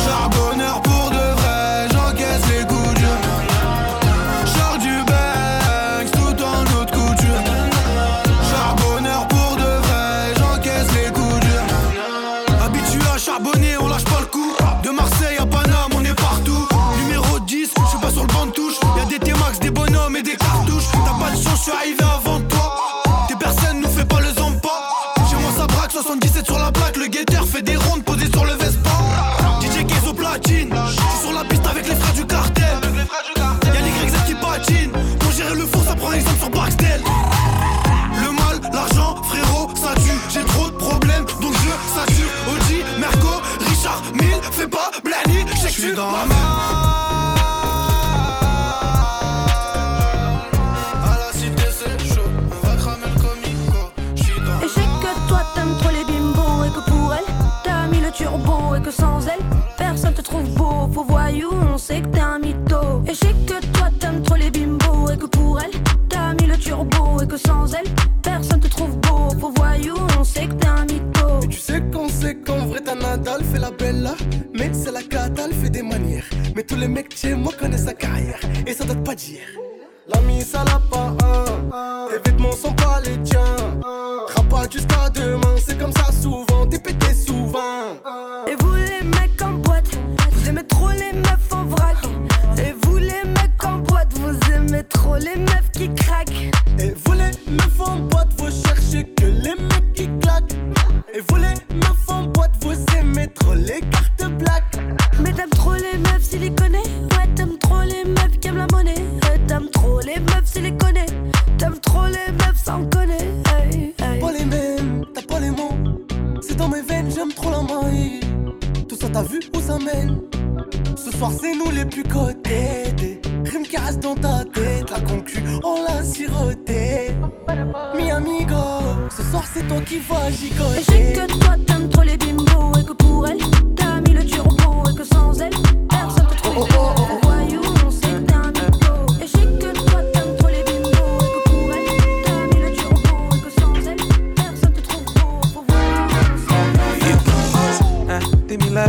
Charbonneur 0.04 0.82
pour 0.82 1.10
de 1.10 1.16
vrai, 1.16 1.88
j'encaisse 1.92 2.42
les 2.50 2.66
coups 2.66 2.94
durs. 2.94 3.20
J'sors 4.44 4.78
du 4.78 4.96
Benz, 5.06 6.10
tout 6.12 6.42
en 6.42 6.62
haute 6.74 6.90
couture. 6.90 7.42
Charbonneur 8.50 9.28
pour 9.28 9.56
de 9.56 9.86
vrai, 9.86 10.34
j'encaisse 10.38 10.92
les 10.94 11.12
coups 11.12 11.40
durs. 11.40 12.64
Habitué 12.64 13.08
à 13.14 13.18
charbonner, 13.18 13.76
on 13.80 13.88
lâche 13.88 14.04
pas 14.04 14.20
le 14.20 14.26
coup. 14.26 14.54
De 14.82 14.90
Marseille 14.90 15.38
à 15.38 15.46
Paname, 15.46 15.92
on 15.94 16.04
est 16.04 16.14
partout. 16.14 16.66
Numéro 17.04 17.38
10, 17.38 17.70
je 17.76 17.88
suis 17.88 17.98
pas 17.98 18.10
sur 18.10 18.22
le 18.22 18.32
banc 18.32 18.46
de 18.46 18.52
touche. 18.52 18.74
Y'a 18.96 19.04
des 19.04 19.18
T-Max, 19.18 19.60
des 19.60 19.70
bonhommes 19.70 20.16
et 20.16 20.22
des 20.22 20.36
cartouches. 20.36 20.90
T'as 20.92 21.24
pas 21.24 21.30
de 21.30 21.36
chance, 21.42 21.58
je 21.58 21.62
suis 21.62 21.72
arrivé 21.72 22.02
avant. 22.02 22.25
suis 45.86 45.94
dans 45.94 46.10
ma 46.10 46.45
dire. 79.16 79.48
la 80.08 80.20
salope 80.44 81.05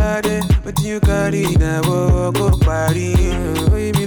But 0.08 0.80
you 0.84 1.02
got 1.02 1.34
it 1.34 1.60
now, 1.60 1.82
go 1.82 2.58
party. 2.60 3.14
Oh, 3.20 3.76
you 3.76 3.92
be 3.92 4.06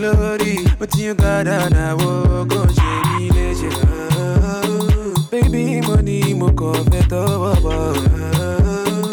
but 0.79 0.97
you 0.97 1.13
got 1.13 1.47
it 1.47 1.71
now, 1.73 1.97
oh, 2.01 2.45
go 2.47 2.67
shame 2.69 3.29
me, 3.29 3.53
Baby, 5.31 5.81
money, 5.87 6.33
mo 6.33 6.51
ko 6.53 6.73
feto 6.89 7.53
baba. 7.61 7.93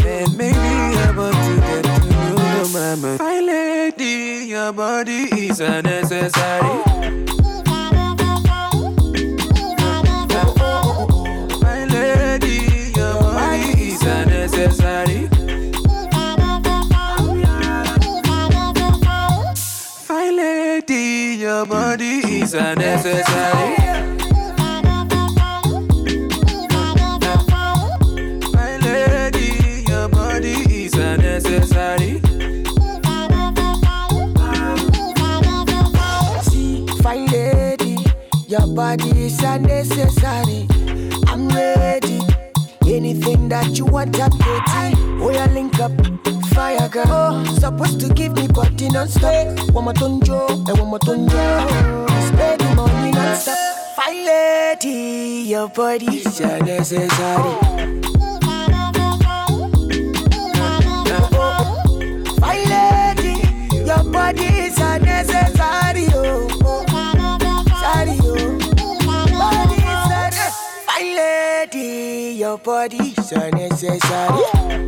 And 0.08 0.38
maybe 0.38 0.56
I 0.56 1.12
want 1.12 1.36
to 1.36 1.56
get 1.60 1.84
to 1.84 1.92
know 2.10 2.70
my 2.72 2.96
mama. 2.96 3.18
My 3.20 3.40
lady, 3.42 4.48
your 4.48 4.72
body 4.72 5.28
is 5.48 5.60
unnecessary. 5.60 6.97
your 21.58 21.66
body 21.66 22.20
is 22.42 22.54
unnecessary. 22.54 23.78
necessary. 31.18 32.22
See, 36.44 36.86
lady, 37.32 37.98
your 38.48 38.68
body 38.76 39.26
is 39.26 39.42
unnecessary. 39.42 40.68
I'm 41.28 41.50
ready. 41.50 42.22
Anything 42.86 43.50
that 43.50 43.80
you 43.80 43.86
want, 43.86 44.20
I'm 44.22 44.30
getting. 44.30 45.22
Oh, 45.24 45.32
yeah, 45.32 45.48
link 45.48 45.80
up 45.80 46.17
supposed 47.60 48.00
to 48.00 48.14
give 48.14 48.34
me 48.34 48.48
body 48.48 48.90
non-stop. 48.90 49.74
One 49.74 49.86
more 49.86 49.94
tonjo, 49.94 50.50
and 50.70 50.80
one 50.80 50.90
more 50.90 51.00
tonjo. 51.00 52.08
Spend 52.28 52.62
the 52.62 52.76
money 52.76 53.12
non-stop. 53.12 53.58
Fine 53.96 54.26
lady, 54.26 55.50
your 55.50 55.68
body 55.70 56.06
is 56.06 56.40
a 56.40 56.60
necessary. 56.60 57.58
Fine 62.40 62.70
lady, 62.70 63.86
your 63.86 64.04
body 64.12 64.46
is 64.46 64.78
a 64.80 65.00
necessary. 65.00 66.08
Oh. 66.14 66.48
Your 72.38 72.54
oh. 72.54 72.58
body 72.58 73.14
is 73.18 73.32
a 73.34 73.52
necessary. 73.52 74.88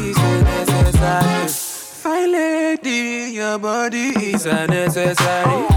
lady, 2.31 3.31
your 3.33 3.59
body 3.59 4.09
is 4.33 4.45
unnecessary. 4.45 5.67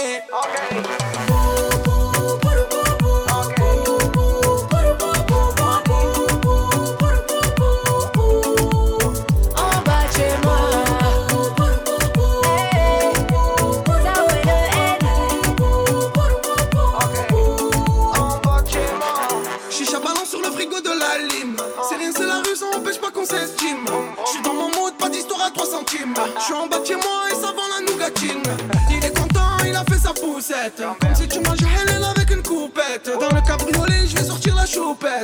Okay. 0.00 1.37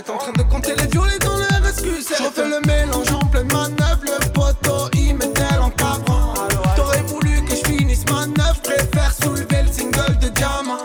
J'étais 0.06 0.16
en 0.18 0.18
train 0.18 0.32
de 0.32 0.42
compter 0.42 0.74
les 0.76 0.86
violets 0.88 1.18
dans 1.18 1.34
le 1.34 1.44
RSQC. 1.44 2.14
Je 2.18 2.24
refait 2.24 2.46
le 2.46 2.60
mélange 2.66 3.10
en 3.10 3.24
pleine 3.26 3.50
manœuvre. 3.50 4.02
Le 4.02 4.30
poteau, 4.32 4.90
il 4.92 5.14
m'est-elle 5.14 5.60
en 5.60 5.70
cabrant. 5.70 6.34
T'aurais 6.76 7.00
voulu 7.06 7.42
que 7.44 7.56
je 7.56 7.64
finisse 7.64 8.04
manœuvre. 8.10 8.60
Préfère 8.62 9.12
soulever 9.14 9.62
le 9.62 9.72
single 9.72 10.18
de 10.18 10.28
diamant. 10.28 10.76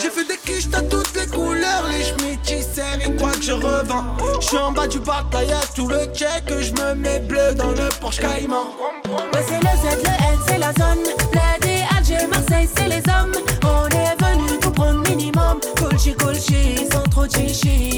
J'ai 0.00 0.08
fait 0.08 0.24
des 0.24 0.38
quiches 0.38 0.72
à 0.72 0.80
toutes 0.80 1.14
les 1.14 1.26
couleurs. 1.26 1.84
Les 1.90 2.02
chemitières 2.02 2.98
et 3.06 3.14
quoi 3.16 3.32
que 3.32 3.42
je 3.42 3.52
revends. 3.52 4.16
Je 4.40 4.46
suis 4.46 4.56
en 4.56 4.72
bas 4.72 4.86
du 4.86 5.00
bar, 5.00 5.28
tout 5.74 5.88
le 5.88 6.06
check. 6.14 6.44
Je 6.48 6.72
me 6.72 6.94
mets 6.94 7.20
bleu 7.20 7.54
dans 7.54 7.72
le 7.72 7.90
Porsche 8.00 8.20
Cayman. 8.20 8.68
Ouais, 9.06 9.44
c'est 9.46 9.60
le 9.60 9.66
Z, 9.66 10.02
le 10.02 10.08
N, 10.08 10.38
c'est 10.46 10.58
la 10.58 10.72
zone. 10.72 11.04
La 11.34 11.58
D, 11.60 11.84
Alger, 11.94 12.26
Marseille, 12.26 12.70
c'est 12.74 12.88
les 12.88 13.02
hommes. 13.10 13.34
On 13.64 13.86
est 13.88 14.16
venu 14.18 14.58
tout 14.60 14.70
prendre 14.70 15.06
minimum. 15.10 15.60
Colchi, 15.76 16.14
colchi, 16.14 16.88
sans 16.90 17.02
trop 17.10 17.26
de 17.26 17.91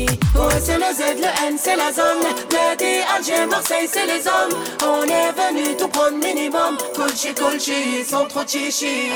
c'est 0.64 0.78
le 0.78 0.94
Z, 0.94 1.20
le 1.20 1.48
N, 1.48 1.56
c'est 1.58 1.76
la 1.76 1.92
zone. 1.92 2.24
Le 2.50 2.76
D, 2.76 3.02
Alger, 3.14 3.46
Marseille, 3.46 3.88
c'est 3.90 4.06
les 4.06 4.26
hommes. 4.26 4.58
On 4.82 5.02
est 5.04 5.32
venu 5.32 5.76
tout 5.76 5.88
prendre 5.88 6.16
minimum. 6.16 6.78
Colchi, 6.94 7.34
colchi, 7.34 8.04
sans 8.08 8.24
trop 8.26 8.46
chichi. 8.46 9.10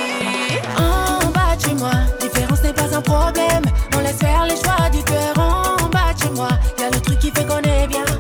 En 0.76 1.26
bas 1.30 1.56
chez 1.58 1.74
moi, 1.74 1.92
différence 2.20 2.62
n'est 2.62 2.72
pas 2.72 2.94
un 2.94 3.00
problème. 3.00 3.64
On 3.96 4.00
laisse 4.00 4.18
faire 4.18 4.44
les 4.44 4.56
choix 4.56 4.90
du 4.90 5.02
cœur 5.02 5.34
en 5.38 5.88
bas 5.88 6.12
chez 6.20 6.30
moi. 6.30 6.50
Y'a 6.78 6.90
le 6.90 7.00
truc 7.00 7.18
qui 7.18 7.30
fait 7.30 7.46
qu'on 7.46 7.62
est 7.62 7.86
bien. 7.86 8.17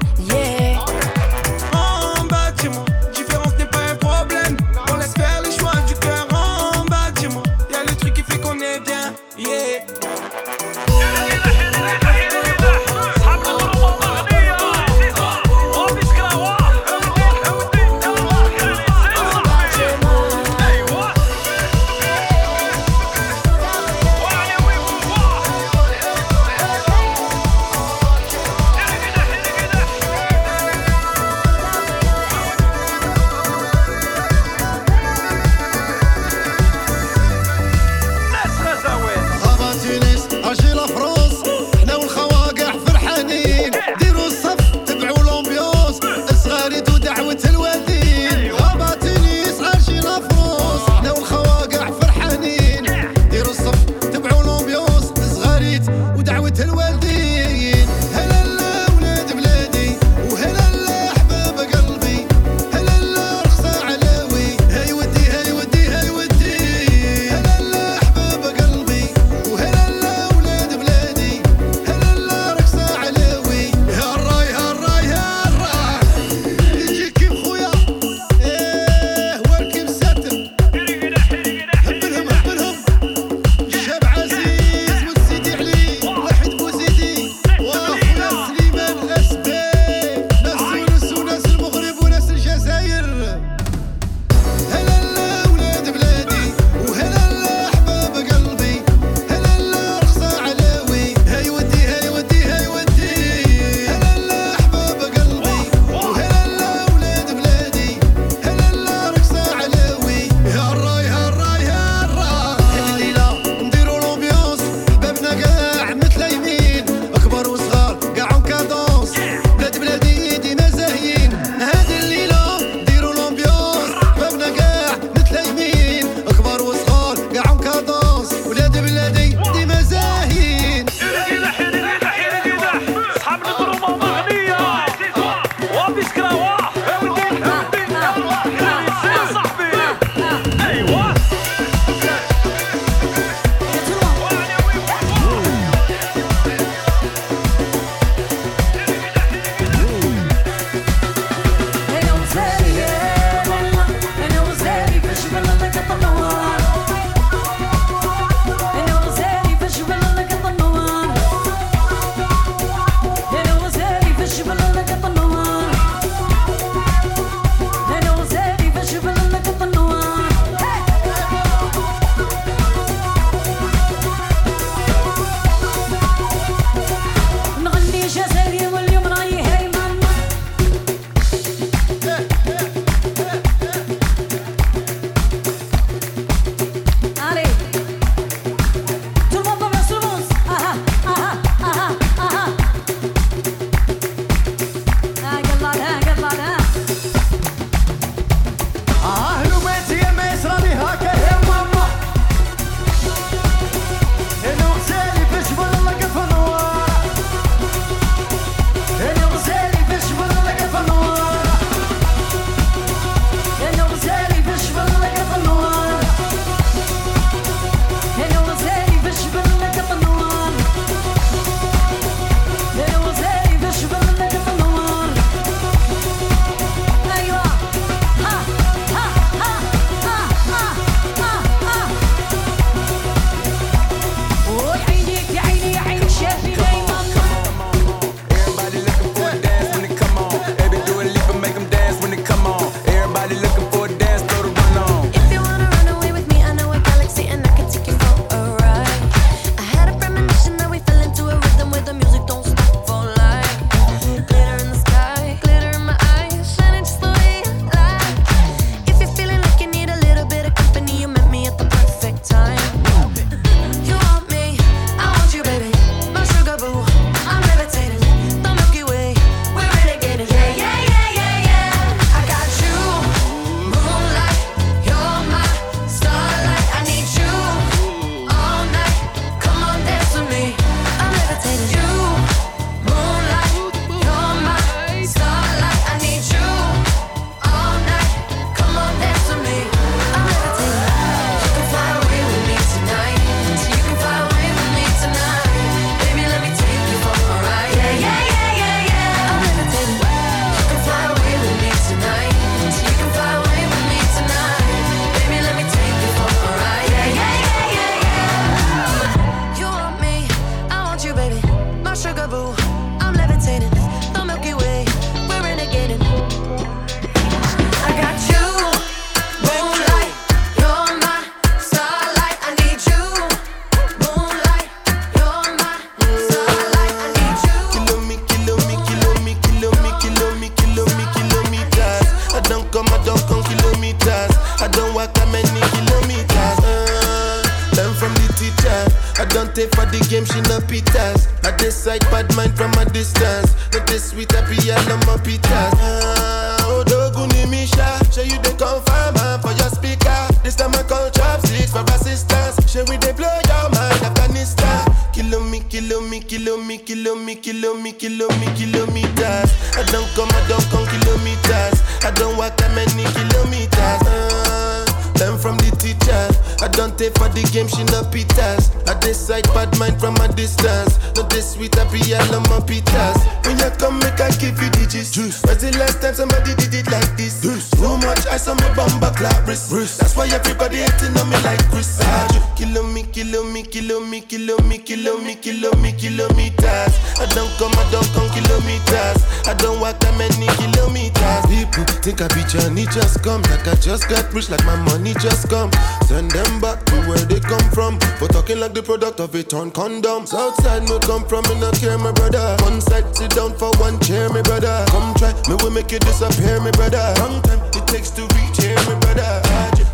Product 399.18 399.34
of 399.34 399.40
it 399.40 399.50
torn 399.50 399.70
condom. 399.70 400.26
Southside, 400.26 400.88
no 400.88 400.98
come 401.00 401.24
from, 401.26 401.42
me 401.48 401.58
no 401.60 401.70
care, 401.72 401.98
my 401.98 402.12
brother. 402.12 402.56
One 402.62 402.80
side, 402.80 403.04
sit 403.14 403.30
down 403.30 403.54
for 403.54 403.70
one 403.78 403.98
chair, 404.00 404.28
my 404.30 404.42
brother. 404.42 404.84
Come 404.88 405.14
try, 405.14 405.32
me 405.48 405.56
will 405.62 405.70
make 405.70 405.90
you 405.90 405.98
disappear, 405.98 406.60
my 406.60 406.70
brother. 406.72 407.02
Long 407.18 407.42
time 407.42 407.60
it 407.74 407.86
takes 407.86 408.10
to 408.10 408.22
reach 408.22 408.58
here, 408.58 408.76
my 408.86 408.94
brother. 409.00 409.42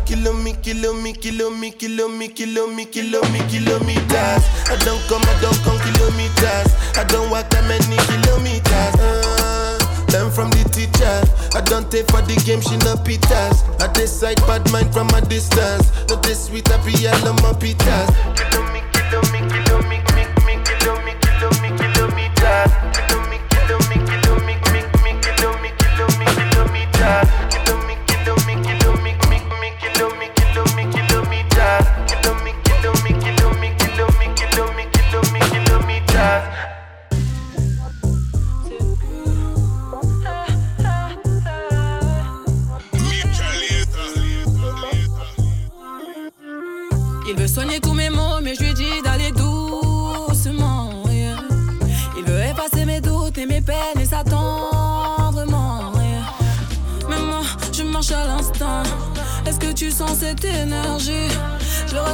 Kilo 0.05 0.33
me, 0.33 0.53
kilo 0.53 0.93
me, 0.93 1.13
kilo 1.13 1.49
me, 1.49 1.71
kilo 1.71 2.07
me, 2.07 2.27
kilo 2.27 2.67
me, 2.67 2.85
kilo 2.85 3.21
me, 3.33 3.39
kilometers. 3.49 4.43
I 4.69 4.77
don't 4.85 5.01
come, 5.09 5.23
I 5.25 5.33
don't 5.41 5.59
come 5.65 5.79
kilometers. 5.81 6.69
I 6.97 7.03
don't 7.07 7.29
walk 7.31 7.49
that 7.49 7.65
many 7.65 7.97
kilometers. 8.05 8.93
Ah, 9.01 10.05
learn 10.13 10.29
from 10.29 10.49
the 10.51 10.63
teacher. 10.69 11.17
I 11.57 11.61
don't 11.61 11.89
take 11.89 12.05
for 12.11 12.21
the 12.21 12.35
game, 12.45 12.61
she 12.61 12.77
no 12.85 12.95
pitas. 12.95 13.65
I 13.81 13.91
decide 13.93 14.37
bad 14.45 14.69
mind 14.71 14.93
from 14.93 15.09
a 15.09 15.21
distance. 15.21 15.89
Not 16.09 16.21
this 16.21 16.45
sweet, 16.45 16.69
I 16.71 16.77
be 16.85 17.07
all 17.07 17.29
on 17.29 17.35
my 17.41 17.53
pitas. 17.53 18.64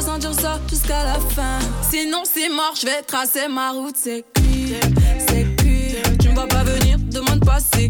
Ressentir 0.02 0.34
ça 0.34 0.60
jusqu'à 0.68 1.04
la 1.04 1.14
fin. 1.14 1.60
Sinon, 1.90 2.24
c'est 2.24 2.50
mort, 2.50 2.74
je 2.80 2.88
vais 2.88 3.02
tracer 3.04 3.48
ma 3.48 3.72
route. 3.72 3.96
C'est 3.96 4.26
cuit, 4.34 4.74
c'est 5.28 5.56
cuit. 5.58 5.96
Tu 6.20 6.30
me 6.30 6.34
vois 6.34 6.48
pas 6.48 6.64
venir, 6.64 6.98
demande 7.00 7.46
pas 7.46 7.60
c'est 7.60 7.90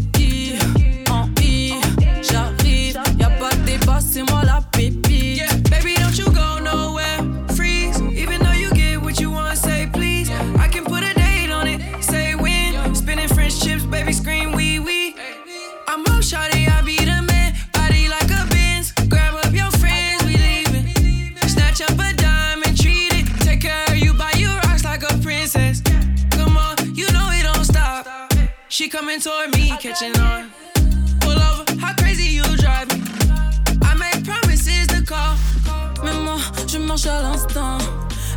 à 36.92 37.22
l'instant. 37.22 37.78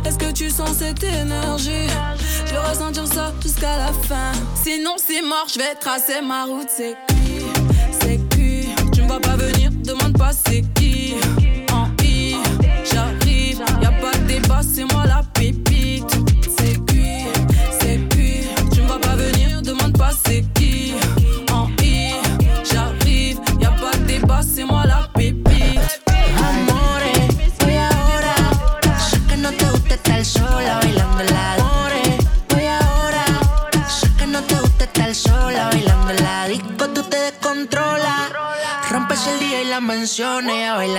Est-ce 0.04 0.16
que 0.16 0.32
tu 0.32 0.48
sens 0.48 0.78
cette 0.78 1.04
énergie? 1.04 1.88
Je 2.46 2.52
vais 2.52 2.58
ressentir 2.58 3.06
ça 3.06 3.34
jusqu'à 3.42 3.76
la 3.76 3.92
fin. 3.92 4.32
Sinon, 4.54 4.96
c'est 4.96 5.20
mort, 5.20 5.46
je 5.52 5.58
vais 5.58 5.74
tracer 5.78 6.22
ma 6.22 6.44
route. 6.44 6.68
C'est 6.74 6.96
cuit, 7.06 7.44
c'est 8.00 8.28
cuit. 8.30 8.68
Tu 8.94 9.02
me 9.02 9.08
vois 9.08 9.20
pas 9.20 9.36
venir, 9.36 9.70
demande 9.84 10.16
pas 10.16 10.30
c'est 10.32 10.62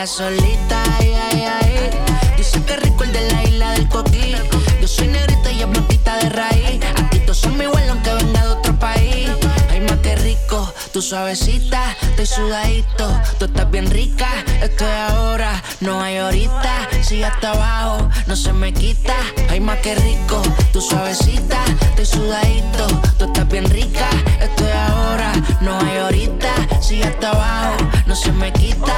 solita, 0.07 0.83
ay, 0.99 1.13
ay, 1.31 1.45
ay. 1.61 1.89
Dice 2.37 2.63
que 2.63 2.77
rico 2.77 3.03
el 3.03 3.11
de 3.11 3.21
la 3.29 3.43
isla 3.43 3.71
del 3.71 3.89
coquí. 3.89 4.35
Yo 4.81 4.87
soy 4.87 5.07
negrita 5.07 5.51
y 5.51 5.61
es 5.61 5.69
blanquita 5.69 6.17
de 6.17 6.29
raíz. 6.29 6.81
A 6.95 7.09
ti 7.09 7.19
todos 7.19 7.39
son 7.39 7.61
igual 7.61 7.89
aunque 7.89 8.13
venga 8.13 8.41
de 8.41 8.47
otro 8.47 8.79
país. 8.79 9.29
Ay, 9.69 9.81
más 9.81 9.97
que 9.99 10.15
rico, 10.15 10.73
tú 10.93 11.01
suavecita, 11.01 11.95
estoy 12.01 12.25
sudadito. 12.25 13.21
Tú 13.37 13.45
estás 13.45 13.69
bien 13.69 13.91
rica, 13.91 14.29
estoy 14.61 14.87
ahora, 14.87 15.61
no 15.81 16.01
hay 16.01 16.17
ahorita. 16.17 16.87
Sigue 17.01 17.25
hasta 17.25 17.51
abajo, 17.51 18.09
no 18.27 18.35
se 18.35 18.53
me 18.53 18.73
quita. 18.73 19.15
Ay, 19.49 19.59
más 19.59 19.79
que 19.79 19.93
rico, 19.95 20.41
tú 20.71 20.79
suavecita, 20.79 21.63
estoy 21.89 22.05
sudadito. 22.05 22.87
Tú 23.17 23.25
estás 23.25 23.47
bien 23.49 23.69
rica, 23.69 24.07
estoy 24.39 24.71
ahora, 24.71 25.33
no 25.59 25.77
hay 25.79 25.97
ahorita. 25.97 26.53
Sigue 26.81 27.03
hasta 27.03 27.29
abajo, 27.31 27.75
no 28.05 28.15
se 28.15 28.31
me 28.31 28.53
quita. 28.53 28.93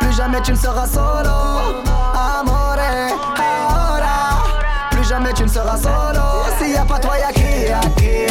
Plus 0.00 0.12
jamais 0.16 0.40
tu 0.42 0.52
ne 0.52 0.56
seras 0.56 0.86
solo. 0.86 1.36
Amore, 2.14 2.78
plus 4.90 5.04
jamais 5.08 5.32
tu 5.32 5.42
ne 5.42 5.48
seras 5.48 5.76
solo. 5.76 6.22
S'il 6.58 6.72
y 6.72 6.76
a 6.76 6.84
pas 6.84 6.98
toi, 6.98 7.18
y'a 7.18 7.32
qui, 7.32 7.42
qui. 7.96 8.26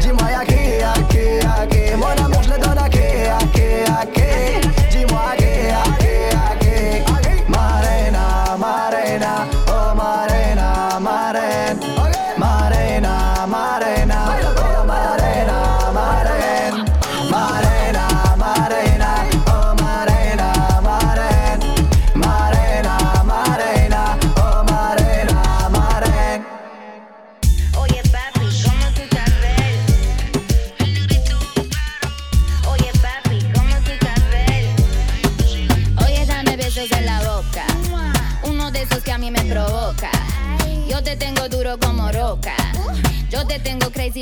Dis-moi, 0.00 0.30
y'a 0.30 0.44
qui, 0.44 0.78
y'a 0.78 0.92
qui, 1.08 1.24
y'a 1.42 1.66
qui? 1.66 1.94
Mon 1.96 2.24
amour, 2.24 2.42
je 2.42 2.50
le 2.50 2.58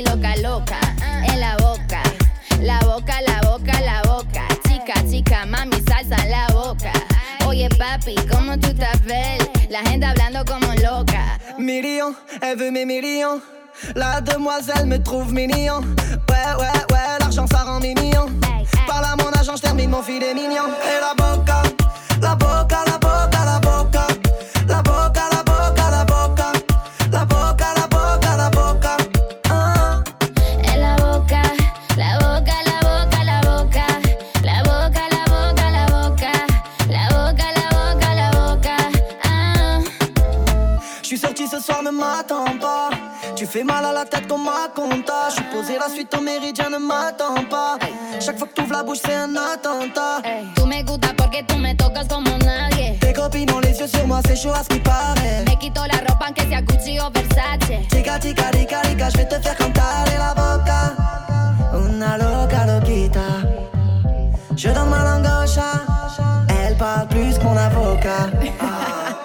loca, 0.03 0.35
loca, 0.37 0.79
eh, 1.01 1.33
en 1.33 1.39
la 1.39 1.57
boca. 1.57 2.01
La 2.61 2.79
boca, 2.79 3.21
la 3.21 3.41
boca, 3.49 3.81
la 3.81 4.01
boca. 4.03 4.47
Chica, 4.67 4.93
chica, 5.09 5.45
mami, 5.45 5.77
salsa 5.87 6.15
en 6.23 6.31
la 6.31 6.47
boca. 6.53 6.91
Oye, 7.45 7.69
papi, 7.77 8.15
¿cómo 8.31 8.57
tú 8.57 8.67
estás 8.69 9.03
belle? 9.03 9.49
La 9.69 9.79
gente 9.79 10.05
hablando 10.05 10.45
como 10.45 10.73
loca. 10.75 11.39
Million, 11.57 12.15
elle 12.41 12.57
veut 12.57 12.71
mes 12.71 12.85
millions. 12.85 13.41
La 13.95 14.21
demoiselle 14.21 14.85
me 14.85 14.97
trouve 14.97 15.33
mignon. 15.33 15.81
Ouais, 16.29 16.55
ouais, 16.59 16.85
ouais, 16.91 17.19
l'argent 17.19 17.47
ça 17.47 17.63
rend 17.63 17.79
mignon. 17.79 18.27
Parle 18.87 19.05
à 19.05 19.15
mon 19.15 19.29
agent, 19.31 19.55
je 19.57 19.61
termine 19.61 19.89
mon 19.89 20.01
filet 20.01 20.33
mignon. 20.33 20.69
Et 20.83 20.99
la 21.01 21.13
boca, 21.15 21.63
la 22.21 22.35
boca, 22.35 22.83
la 22.85 22.97
boca, 22.97 23.45
la 23.45 23.59
boca. 23.59 23.62
fait 43.53 43.63
mal 43.63 43.85
à 43.85 43.93
la 43.93 44.05
tête 44.05 44.27
qu'on 44.27 44.39
m'a 44.39 44.67
compta. 44.73 45.29
Je 45.29 45.35
suis 45.35 45.43
posé 45.43 45.77
la 45.77 45.87
suite 45.87 46.11
au 46.17 46.21
méridien, 46.21 46.69
ne 46.71 46.79
m'attends 46.79 47.43
pas. 47.47 47.77
Chaque 48.19 48.39
fois 48.39 48.47
que 48.47 48.53
t'ouvres 48.53 48.73
la 48.73 48.81
bouche, 48.81 48.97
c'est 49.05 49.13
un 49.13 49.35
attentat. 49.35 50.23
Tu 50.55 50.63
me 50.63 50.81
gusta 50.81 51.09
porque 51.15 51.45
tu 51.47 51.55
me 51.57 51.75
tocas 51.75 52.07
como 52.09 52.35
nadie. 52.39 52.97
Tes 52.99 53.13
copines 53.13 53.51
ont 53.51 53.59
les 53.59 53.79
yeux 53.79 53.87
sur 53.87 54.07
moi, 54.07 54.21
c'est 54.25 54.35
chaud 54.35 54.53
à 54.53 54.63
ce 54.63 54.69
qui 54.69 54.79
paraît. 54.79 55.45
Me 55.45 55.55
quito 55.59 55.81
la 55.85 55.99
ropa, 55.99 56.31
que 56.35 56.41
sea 56.49 56.61
Gucci 56.61 56.99
o 56.99 57.11
Versace. 57.13 57.77
Chica, 57.91 58.19
chica, 58.19 58.49
rica, 58.53 58.81
rica, 58.81 59.09
je 59.11 59.17
vais 59.17 59.27
te 59.27 59.39
faire 59.39 59.55
cantarer 59.55 60.17
la 60.17 60.33
boca. 60.33 60.95
Una 61.75 62.17
loca, 62.17 62.65
loquita. 62.65 63.27
Je 64.55 64.69
donne 64.69 64.89
ma 64.89 65.03
langue 65.03 65.27
elle 66.65 66.75
parle 66.77 67.07
plus 67.07 67.37
que 67.37 67.43
mon 67.43 67.55
avocat. 67.55 68.29
Ah. 68.59 69.22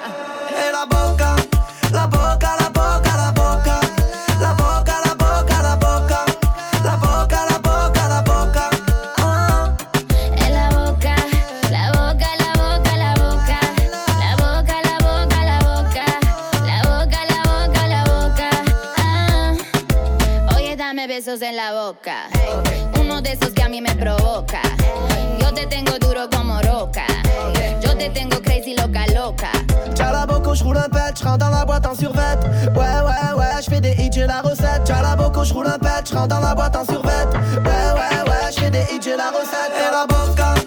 besos 21.29 21.43
en 21.43 21.57
la 21.57 21.73
boca. 21.73 22.29
Uno 22.99 23.21
de 23.21 23.33
esos 23.33 23.51
que 23.51 23.63
a 23.63 23.69
mí 23.69 23.83
me 23.83 23.95
provoca. 23.97 24.63
Yo 25.39 25.53
te 25.53 25.67
tengo 25.67 25.99
duro 25.99 26.29
como 26.31 26.61
roca. 26.63 27.05
Yo 27.83 27.97
te 27.97 28.09
tengo 28.11 28.41
crazy 28.41 28.75
loca 28.75 29.07
loca. 29.09 29.51
T'as 29.95 30.13
la 30.13 30.25
boco, 30.25 30.55
je 30.55 30.65
roule 30.65 30.79
un 30.79 30.89
pet, 30.89 31.19
je 31.19 31.25
rentre 31.25 31.39
dans 31.39 31.51
la 31.51 31.65
boîte 31.67 31.87
en 31.87 31.95
survette. 31.95 32.45
Ouais, 32.75 33.01
ouais, 33.05 33.33
ouais, 33.37 33.63
je 33.63 33.71
fais 33.71 33.81
des 33.81 33.93
hits, 33.99 34.11
j'ai 34.13 34.27
la 34.27 34.41
recette. 34.41 34.85
T'as 34.87 35.03
la 35.03 35.17
boco, 35.17 35.45
je 35.45 35.53
roule 35.53 35.67
un 35.67 35.79
pet, 35.79 36.09
je 36.09 36.15
rentre 36.15 36.29
dans 36.29 36.41
la 36.41 36.55
boîte 36.55 36.77
en 36.77 36.85
survette. 36.85 37.35
Ouais, 37.35 37.93
ouais, 37.99 38.31
ouais, 38.31 38.53
je 38.53 38.61
fais 38.61 38.71
des 38.71 38.87
hits, 38.91 39.01
j'ai 39.03 39.17
la 39.17 39.29
recette. 39.29 39.73
Et 39.77 39.91
la 39.93 40.07
boca. 40.07 40.58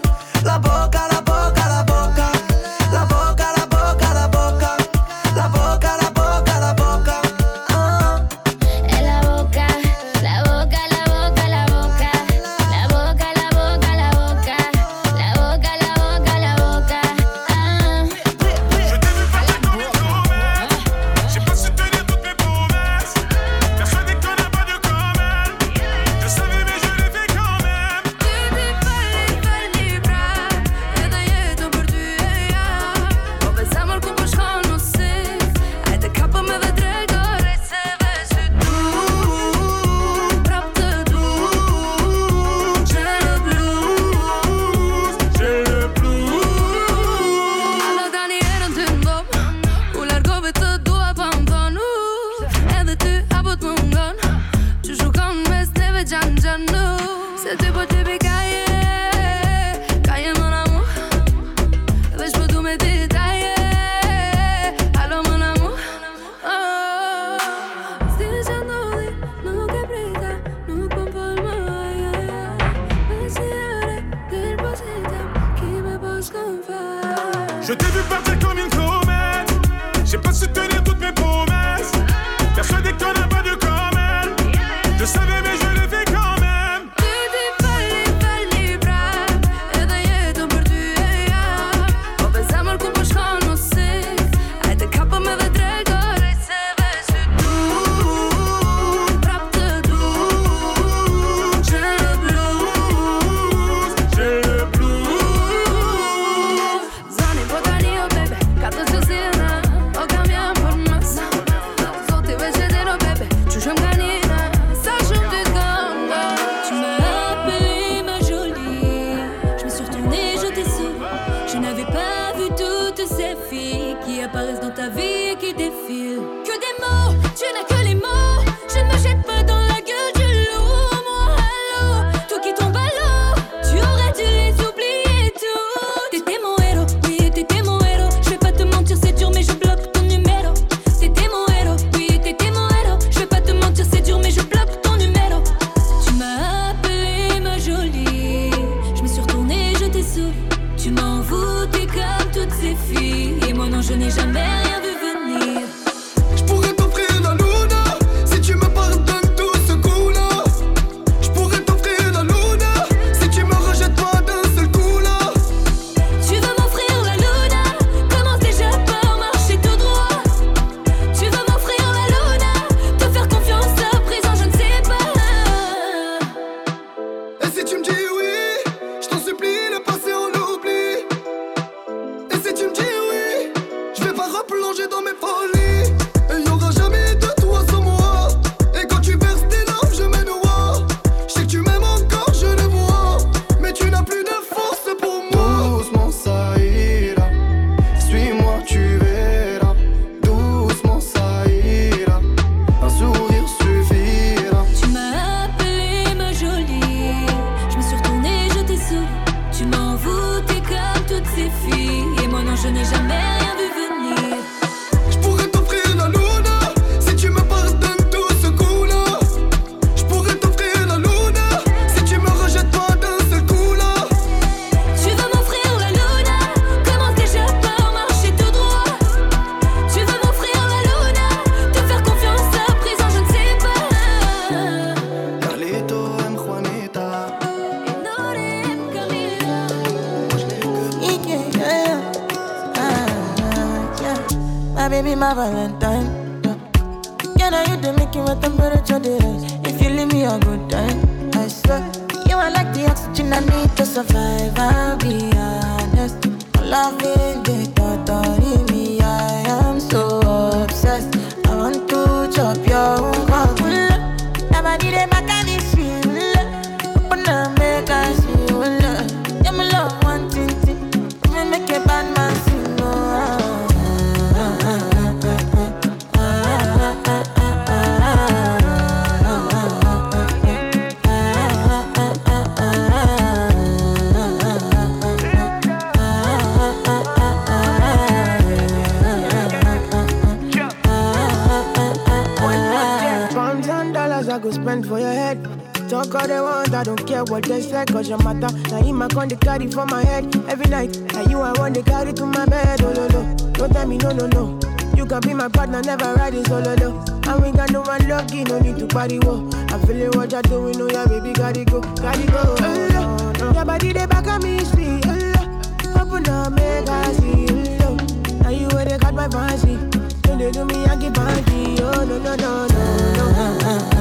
spend 294.61 294.87
for 294.87 294.99
your 294.99 295.11
head. 295.11 295.43
Talk 295.89 296.13
all 296.15 296.27
they 296.27 296.39
want, 296.39 296.73
I 296.73 296.83
don't 296.83 297.05
care 297.05 297.23
what 297.25 297.43
they 297.43 297.61
say, 297.61 297.83
cause 297.85 298.07
your 298.07 298.17
matter. 298.23 298.55
Now 298.69 298.87
in 298.87 298.95
my 298.95 299.07
con 299.07 299.27
they 299.27 299.35
carry 299.35 299.67
for 299.67 299.85
my 299.85 300.03
head 300.03 300.33
every 300.47 300.69
night. 300.69 300.97
Now 301.13 301.23
you 301.29 301.41
are 301.41 301.53
one 301.55 301.73
they 301.73 301.81
carry 301.81 302.13
to 302.13 302.25
my 302.25 302.45
bed, 302.45 302.81
oh 302.83 302.93
no 302.93 303.07
no. 303.07 303.35
Don't 303.53 303.73
tell 303.73 303.87
me 303.87 303.97
no 303.97 304.11
no 304.11 304.27
no. 304.27 304.59
You 304.95 305.05
can 305.05 305.21
be 305.21 305.33
my 305.33 305.49
partner, 305.49 305.81
never 305.81 306.13
ride 306.13 306.33
it 306.35 306.47
solo 306.47 306.71
oh, 306.71 306.75
though. 306.75 307.31
And 307.31 307.43
we 307.43 307.51
got 307.51 307.71
no 307.71 307.81
one 307.81 308.07
lucky, 308.07 308.43
no 308.43 308.59
need 308.59 308.77
to 308.79 308.87
party 308.87 309.19
wo. 309.19 309.49
I 309.69 309.79
feel 309.85 310.01
it 310.01 310.15
what 310.15 310.31
you're 310.31 310.41
doing, 310.43 310.79
oh 310.81 310.89
yeah 310.89 311.05
baby, 311.05 311.33
gotta 311.33 311.65
go, 311.65 311.81
gotta 311.81 312.31
go. 312.31 312.55
Oh, 312.59 313.33
no. 313.39 313.51
Your 313.53 313.65
body 313.65 313.91
they 313.93 314.05
back 314.05 314.27
at 314.27 314.41
me, 314.41 314.59
see. 314.59 315.01
Oh, 315.05 316.01
Open 316.01 316.27
up, 316.29 316.53
make 316.53 316.87
I 316.87 317.11
see. 317.13 317.47
Oh, 317.83 317.95
no, 317.95 318.37
now 318.43 318.49
you 318.49 318.67
where 318.69 318.85
they 318.85 318.97
got 318.97 319.13
my 319.13 319.27
fancy. 319.27 319.75
Don't 320.21 320.37
they 320.37 320.51
do 320.51 320.65
me, 320.65 320.85
I 320.85 320.95
keep 320.97 321.15
fancy. 321.15 321.77
Oh 321.81 322.05
no 322.05 322.17
no 322.19 322.35
no 322.35 322.67
no 322.67 323.93
no 323.95 324.00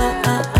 ah, 0.00 0.22
ah, 0.24 0.42
ah. 0.54 0.59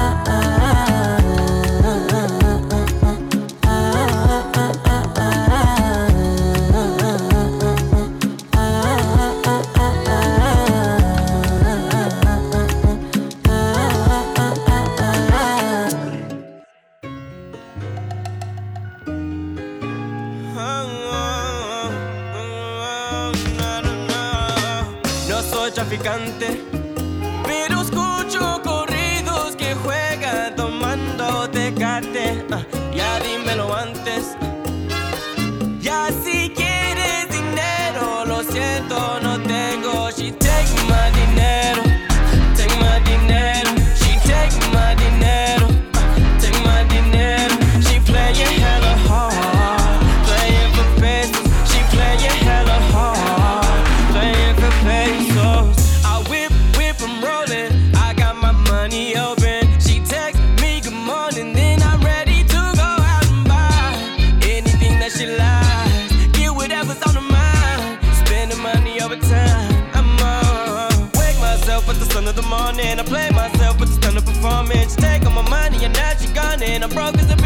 and 76.83 76.91
I'm 76.91 76.97
broke 76.97 77.19
as 77.19 77.31
a 77.31 77.40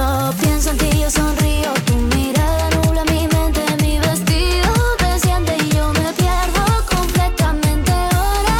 Pienso 0.00 0.70
en 0.70 0.78
ti 0.78 0.98
yo 0.98 1.10
sonrío, 1.10 1.74
tu 1.84 1.94
mirada 1.94 2.70
nubla 2.70 3.04
mi 3.04 3.28
mente, 3.28 3.60
mi 3.82 3.98
vestido 3.98 4.72
desciende 4.98 5.54
y 5.58 5.68
yo 5.74 5.92
me 5.92 6.10
pierdo 6.14 6.64
completamente 6.88 7.92
ahora. 7.92 8.56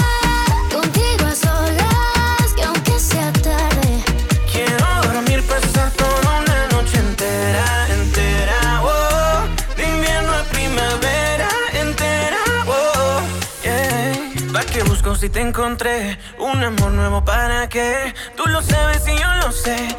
Contigo 0.70 1.24
a 1.26 1.34
solas, 1.34 2.52
que 2.54 2.62
aunque 2.62 2.98
sea 3.00 3.32
tarde, 3.32 4.04
quiero 4.52 4.84
dormir 5.02 5.42
pasar 5.46 5.90
toda 5.92 6.42
una 6.42 6.66
noche 6.72 6.98
entera, 6.98 7.86
entera, 7.88 8.82
oh, 8.84 9.46
de 9.78 9.84
invierno 9.88 10.32
a 10.32 10.42
primavera, 10.44 11.48
entera, 11.72 12.36
oh, 12.66 13.22
yeah. 13.62 14.52
¿Para 14.52 14.66
qué 14.66 14.82
busco 14.82 15.14
si 15.16 15.30
te 15.30 15.40
encontré? 15.40 16.18
Un 16.38 16.62
amor 16.62 16.92
nuevo 16.92 17.24
para 17.24 17.66
qué? 17.70 18.12
Tú 18.36 18.44
lo 18.46 18.60
sabes 18.60 19.08
y 19.08 19.18
yo 19.18 19.34
lo 19.42 19.50
sé. 19.52 19.96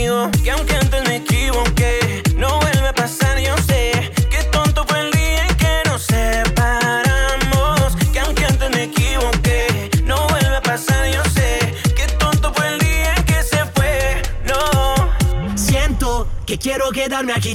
Que 0.00 0.50
aunque 0.50 0.76
antes 0.76 1.06
me 1.06 1.16
equivoqué, 1.16 2.22
no 2.34 2.58
vuelve 2.58 2.88
a 2.88 2.94
pasar, 2.94 3.38
yo 3.38 3.54
sé. 3.58 4.10
Qué 4.30 4.42
tonto 4.50 4.82
fue 4.88 4.98
el 4.98 5.10
día 5.10 5.46
en 5.46 5.54
que 5.56 5.82
nos 5.84 6.00
separamos. 6.04 7.96
Que 8.10 8.20
aunque 8.20 8.46
antes 8.46 8.70
me 8.70 8.84
equivoqué, 8.84 9.90
no 10.04 10.26
vuelve 10.28 10.56
a 10.56 10.62
pasar, 10.62 11.06
yo 11.12 11.22
sé. 11.34 11.74
Qué 11.94 12.06
tonto 12.18 12.50
fue 12.54 12.68
el 12.68 12.78
día 12.78 13.14
en 13.14 13.24
que 13.24 13.42
se 13.42 13.62
fue, 13.74 14.22
no. 14.46 15.54
Siento 15.54 16.26
que 16.46 16.56
quiero 16.56 16.90
quedarme 16.92 17.34
aquí 17.34 17.54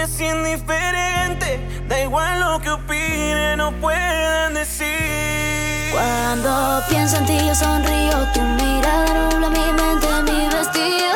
no 0.00 0.06
seas 0.06 0.20
indiferente. 0.20 1.60
Da 1.88 2.00
igual 2.02 2.40
lo 2.40 2.60
que 2.60 2.70
opinen 2.70 3.60
o 3.60 3.72
puedan 3.80 4.54
decir. 4.54 5.90
Cuando 5.92 6.82
pienso 6.88 7.16
en 7.16 7.26
ti 7.26 7.38
yo 7.46 7.54
sonrío, 7.54 8.26
tu 8.34 8.40
mirada 8.40 9.14
nubla 9.14 9.48
mi 9.48 9.72
mente, 9.72 10.06
mi 10.24 10.48
vestido 10.48 11.15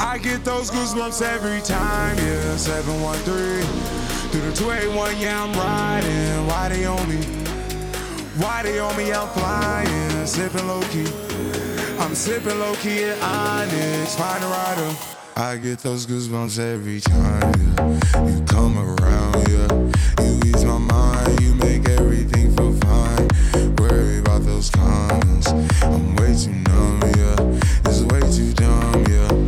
I 0.00 0.18
get 0.18 0.44
those 0.44 0.70
goosebumps 0.70 1.22
every 1.22 1.60
time, 1.60 2.16
yeah. 2.18 2.56
713 2.56 3.64
through 4.30 4.40
the 4.42 4.56
281, 4.56 5.18
yeah, 5.18 5.42
I'm 5.42 5.52
riding. 5.52 6.46
Why 6.46 6.68
they 6.68 6.84
on 6.84 7.08
me? 7.08 7.22
Why 8.36 8.62
they 8.62 8.78
on 8.78 8.96
me? 8.96 9.12
I'm 9.12 9.28
flying, 9.28 10.26
sipping 10.26 10.66
low 10.66 10.82
key. 10.90 11.06
I'm 11.98 12.14
sipping 12.14 12.58
low 12.58 12.74
key 12.76 13.04
at 13.04 13.20
Onyx, 13.22 14.14
find 14.16 14.44
a 14.44 14.46
rider. 14.46 14.96
I 15.36 15.56
get 15.56 15.78
those 15.80 16.06
goosebumps 16.06 16.58
every 16.58 17.00
time, 17.00 17.52
yeah. 17.76 18.28
You 18.28 18.44
come 18.44 18.78
around, 18.78 19.48
yeah. 19.48 20.24
You 20.24 20.40
ease 20.46 20.64
my 20.64 20.78
mind, 20.78 21.40
you 21.40 21.54
make 21.54 21.88
everything 21.88 22.54
feel 22.56 22.72
fine. 22.80 23.28
Worry 23.76 24.18
about 24.18 24.42
those 24.42 24.70
comments. 24.70 25.48
I'm 25.82 26.16
way 26.16 26.34
too 26.36 26.52
numb, 26.52 27.00
yeah. 27.16 27.90
It's 27.90 28.02
way 28.02 28.20
too 28.20 28.52
dumb, 28.52 29.04
yeah. 29.08 29.47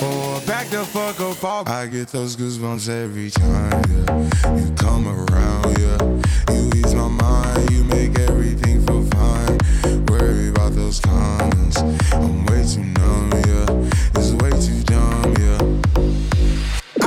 Oh, 0.00 0.36
or 0.36 0.46
back 0.46 0.68
the 0.68 0.84
fuck 0.84 1.20
up 1.20 1.44
off. 1.44 1.68
I 1.68 1.86
get 1.86 2.08
those 2.08 2.36
goosebumps 2.36 2.88
every 2.88 3.30
time, 3.30 3.82
yeah. 3.90 4.56
You 4.56 4.72
come 4.76 5.06
around, 5.08 5.78
yeah. 5.78 6.54
You 6.54 6.70
ease 6.76 6.94
my 6.94 7.08
mind, 7.08 7.70
you 7.70 7.84
make 7.84 8.18
everything 8.18 8.84
feel 8.86 9.04
fine. 9.10 9.58
Worry 10.06 10.48
about 10.48 10.72
those 10.72 11.00
comments. 11.00 11.78
I'm 12.12 12.46
way 12.46 12.64
too 12.64 12.84
numb, 12.84 13.30
yeah. 13.46 14.20
It's 14.20 14.32
way 14.40 14.50
too 14.50 14.82
dumb, 14.84 15.34
yeah. 15.44 15.62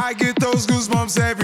I 0.02 0.14
get 0.14 0.40
those 0.40 0.68
goosebumps 0.68 1.20
every 1.20 1.41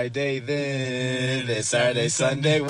Friday, 0.00 0.38
then 0.38 1.46
this 1.46 1.68
Saturday, 1.68 2.08
Sunday. 2.08 2.60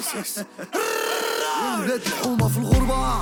يس 0.00 0.14
يس 0.14 0.44
ولاد 1.78 2.02
الحومة 2.06 2.48
في 2.48 2.58
الغربة. 2.58 3.20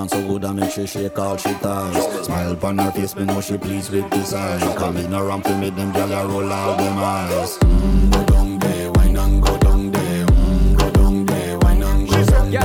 and 0.00 0.10
so 0.10 0.26
good 0.26 0.44
I 0.44 0.52
make 0.52 0.70
she 0.70 0.86
shake 0.86 1.18
all 1.18 1.36
she 1.36 1.52
ties. 1.54 2.24
Smile 2.26 2.52
upon 2.52 2.78
her 2.78 2.90
face, 2.90 3.14
me 3.16 3.24
know 3.24 3.40
she 3.40 3.58
pleased 3.58 3.92
with 3.92 4.08
this 4.10 4.32
eyes. 4.32 4.62
Come 4.76 4.96
around 5.14 5.44
to 5.44 5.56
make 5.58 5.76
them 5.76 5.92
gyal 5.92 6.28
roll 6.28 6.50
all 6.50 6.76
them 6.76 6.98
eyes. 6.98 7.58
Mm, 7.58 8.12
go 8.12 8.24
down 8.24 8.58
there, 8.58 8.90
wine 8.92 9.16
and 9.16 9.42
go 9.42 9.58
down 9.58 9.90
there. 9.90 10.26
Mm, 10.26 10.78
go 10.78 10.90
down 10.90 11.26
there, 11.26 11.58
wine 11.58 11.82
and 11.82 12.08
go 12.08 12.20
down 12.28 12.44
there. 12.44 12.60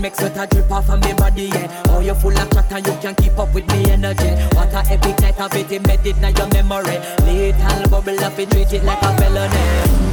make 0.00 0.14
sweat 0.14 0.36
a 0.38 0.46
drip 0.46 0.70
off 0.72 0.88
of 0.88 0.98
me 1.04 1.12
body, 1.12 1.44
yeah. 1.44 1.82
Oh, 1.88 2.00
you 2.00 2.14
full 2.14 2.36
of 2.36 2.50
chat 2.50 2.72
and 2.72 2.86
you 2.86 2.92
can 3.02 3.14
keep 3.14 3.38
up 3.38 3.52
with 3.54 3.68
me 3.68 3.90
energy. 3.90 4.30
What 4.56 4.72
a 4.72 4.82
epic 4.90 5.20
night 5.20 5.38
of 5.38 5.54
it, 5.54 5.70
embedded 5.70 6.16
in 6.16 6.36
your 6.36 6.48
memory. 6.48 6.98
Little 7.26 7.88
bubble 7.90 8.24
up, 8.24 8.38
it 8.38 8.50
treat 8.50 8.72
it 8.72 8.82
like 8.84 9.02
a 9.02 9.16
felony. 9.18 10.09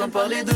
sans 0.00 0.08
parler 0.08 0.42
de 0.42 0.49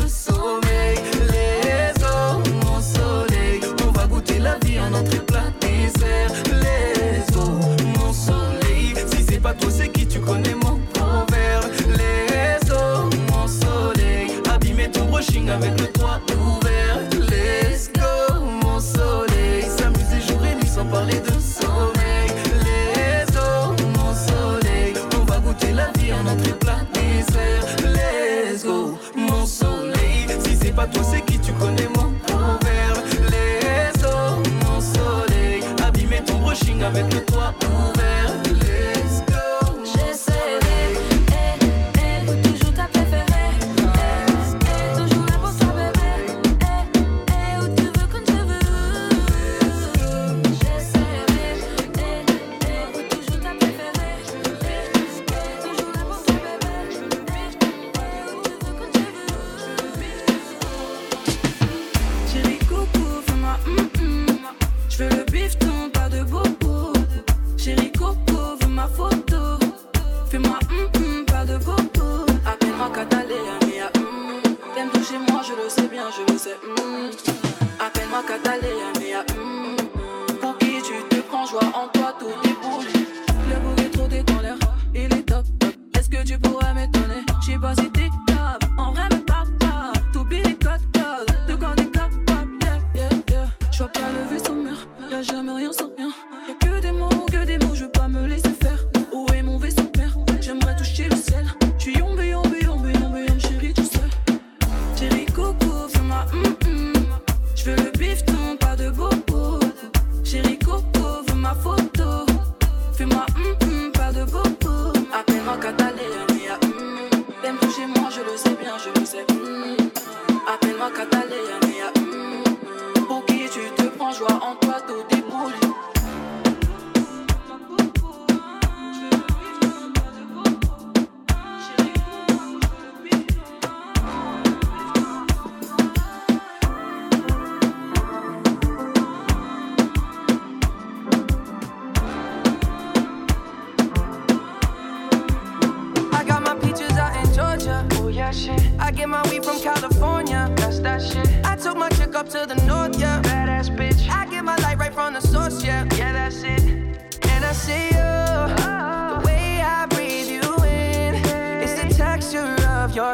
que 37.09 37.19
toi. 37.31 37.94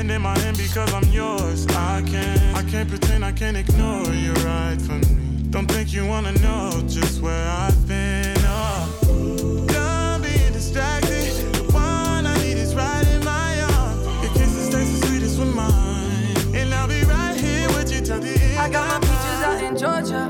Hand 0.00 0.12
in 0.12 0.22
my 0.22 0.38
hand 0.38 0.56
because 0.56 0.90
I'm 0.94 1.06
yours. 1.12 1.66
I 1.66 2.02
can't, 2.06 2.56
I 2.56 2.62
can't 2.62 2.88
pretend, 2.88 3.22
I 3.22 3.32
can't 3.32 3.54
ignore 3.54 4.06
you 4.14 4.32
right 4.48 4.80
from 4.80 5.00
me. 5.00 5.42
Don't 5.50 5.70
think 5.70 5.92
you 5.92 6.06
wanna 6.06 6.32
know 6.40 6.82
just 6.88 7.20
where 7.20 7.46
I've 7.46 7.86
been. 7.86 8.34
Oh, 8.38 9.66
done 9.68 10.22
being 10.22 10.54
distracted. 10.54 11.52
The 11.52 11.64
one 11.74 12.24
I 12.24 12.34
need 12.38 12.56
is 12.56 12.74
right 12.74 13.06
in 13.08 13.22
my 13.26 13.60
arms. 13.60 14.06
Your 14.24 14.32
kisses 14.32 14.70
taste 14.70 15.02
the 15.02 15.06
sweetest 15.06 15.38
with 15.38 15.54
mine, 15.54 16.56
and 16.56 16.72
I'll 16.72 16.88
be 16.88 17.02
right 17.04 17.38
here 17.38 17.68
with 17.68 17.92
you 17.92 18.00
till 18.00 18.20
the 18.20 18.40
end. 18.42 18.58
I 18.58 18.70
got 18.70 18.88
my 18.88 19.06
peaches 19.06 19.42
out 19.44 19.62
in 19.62 19.76
Georgia. 19.76 20.29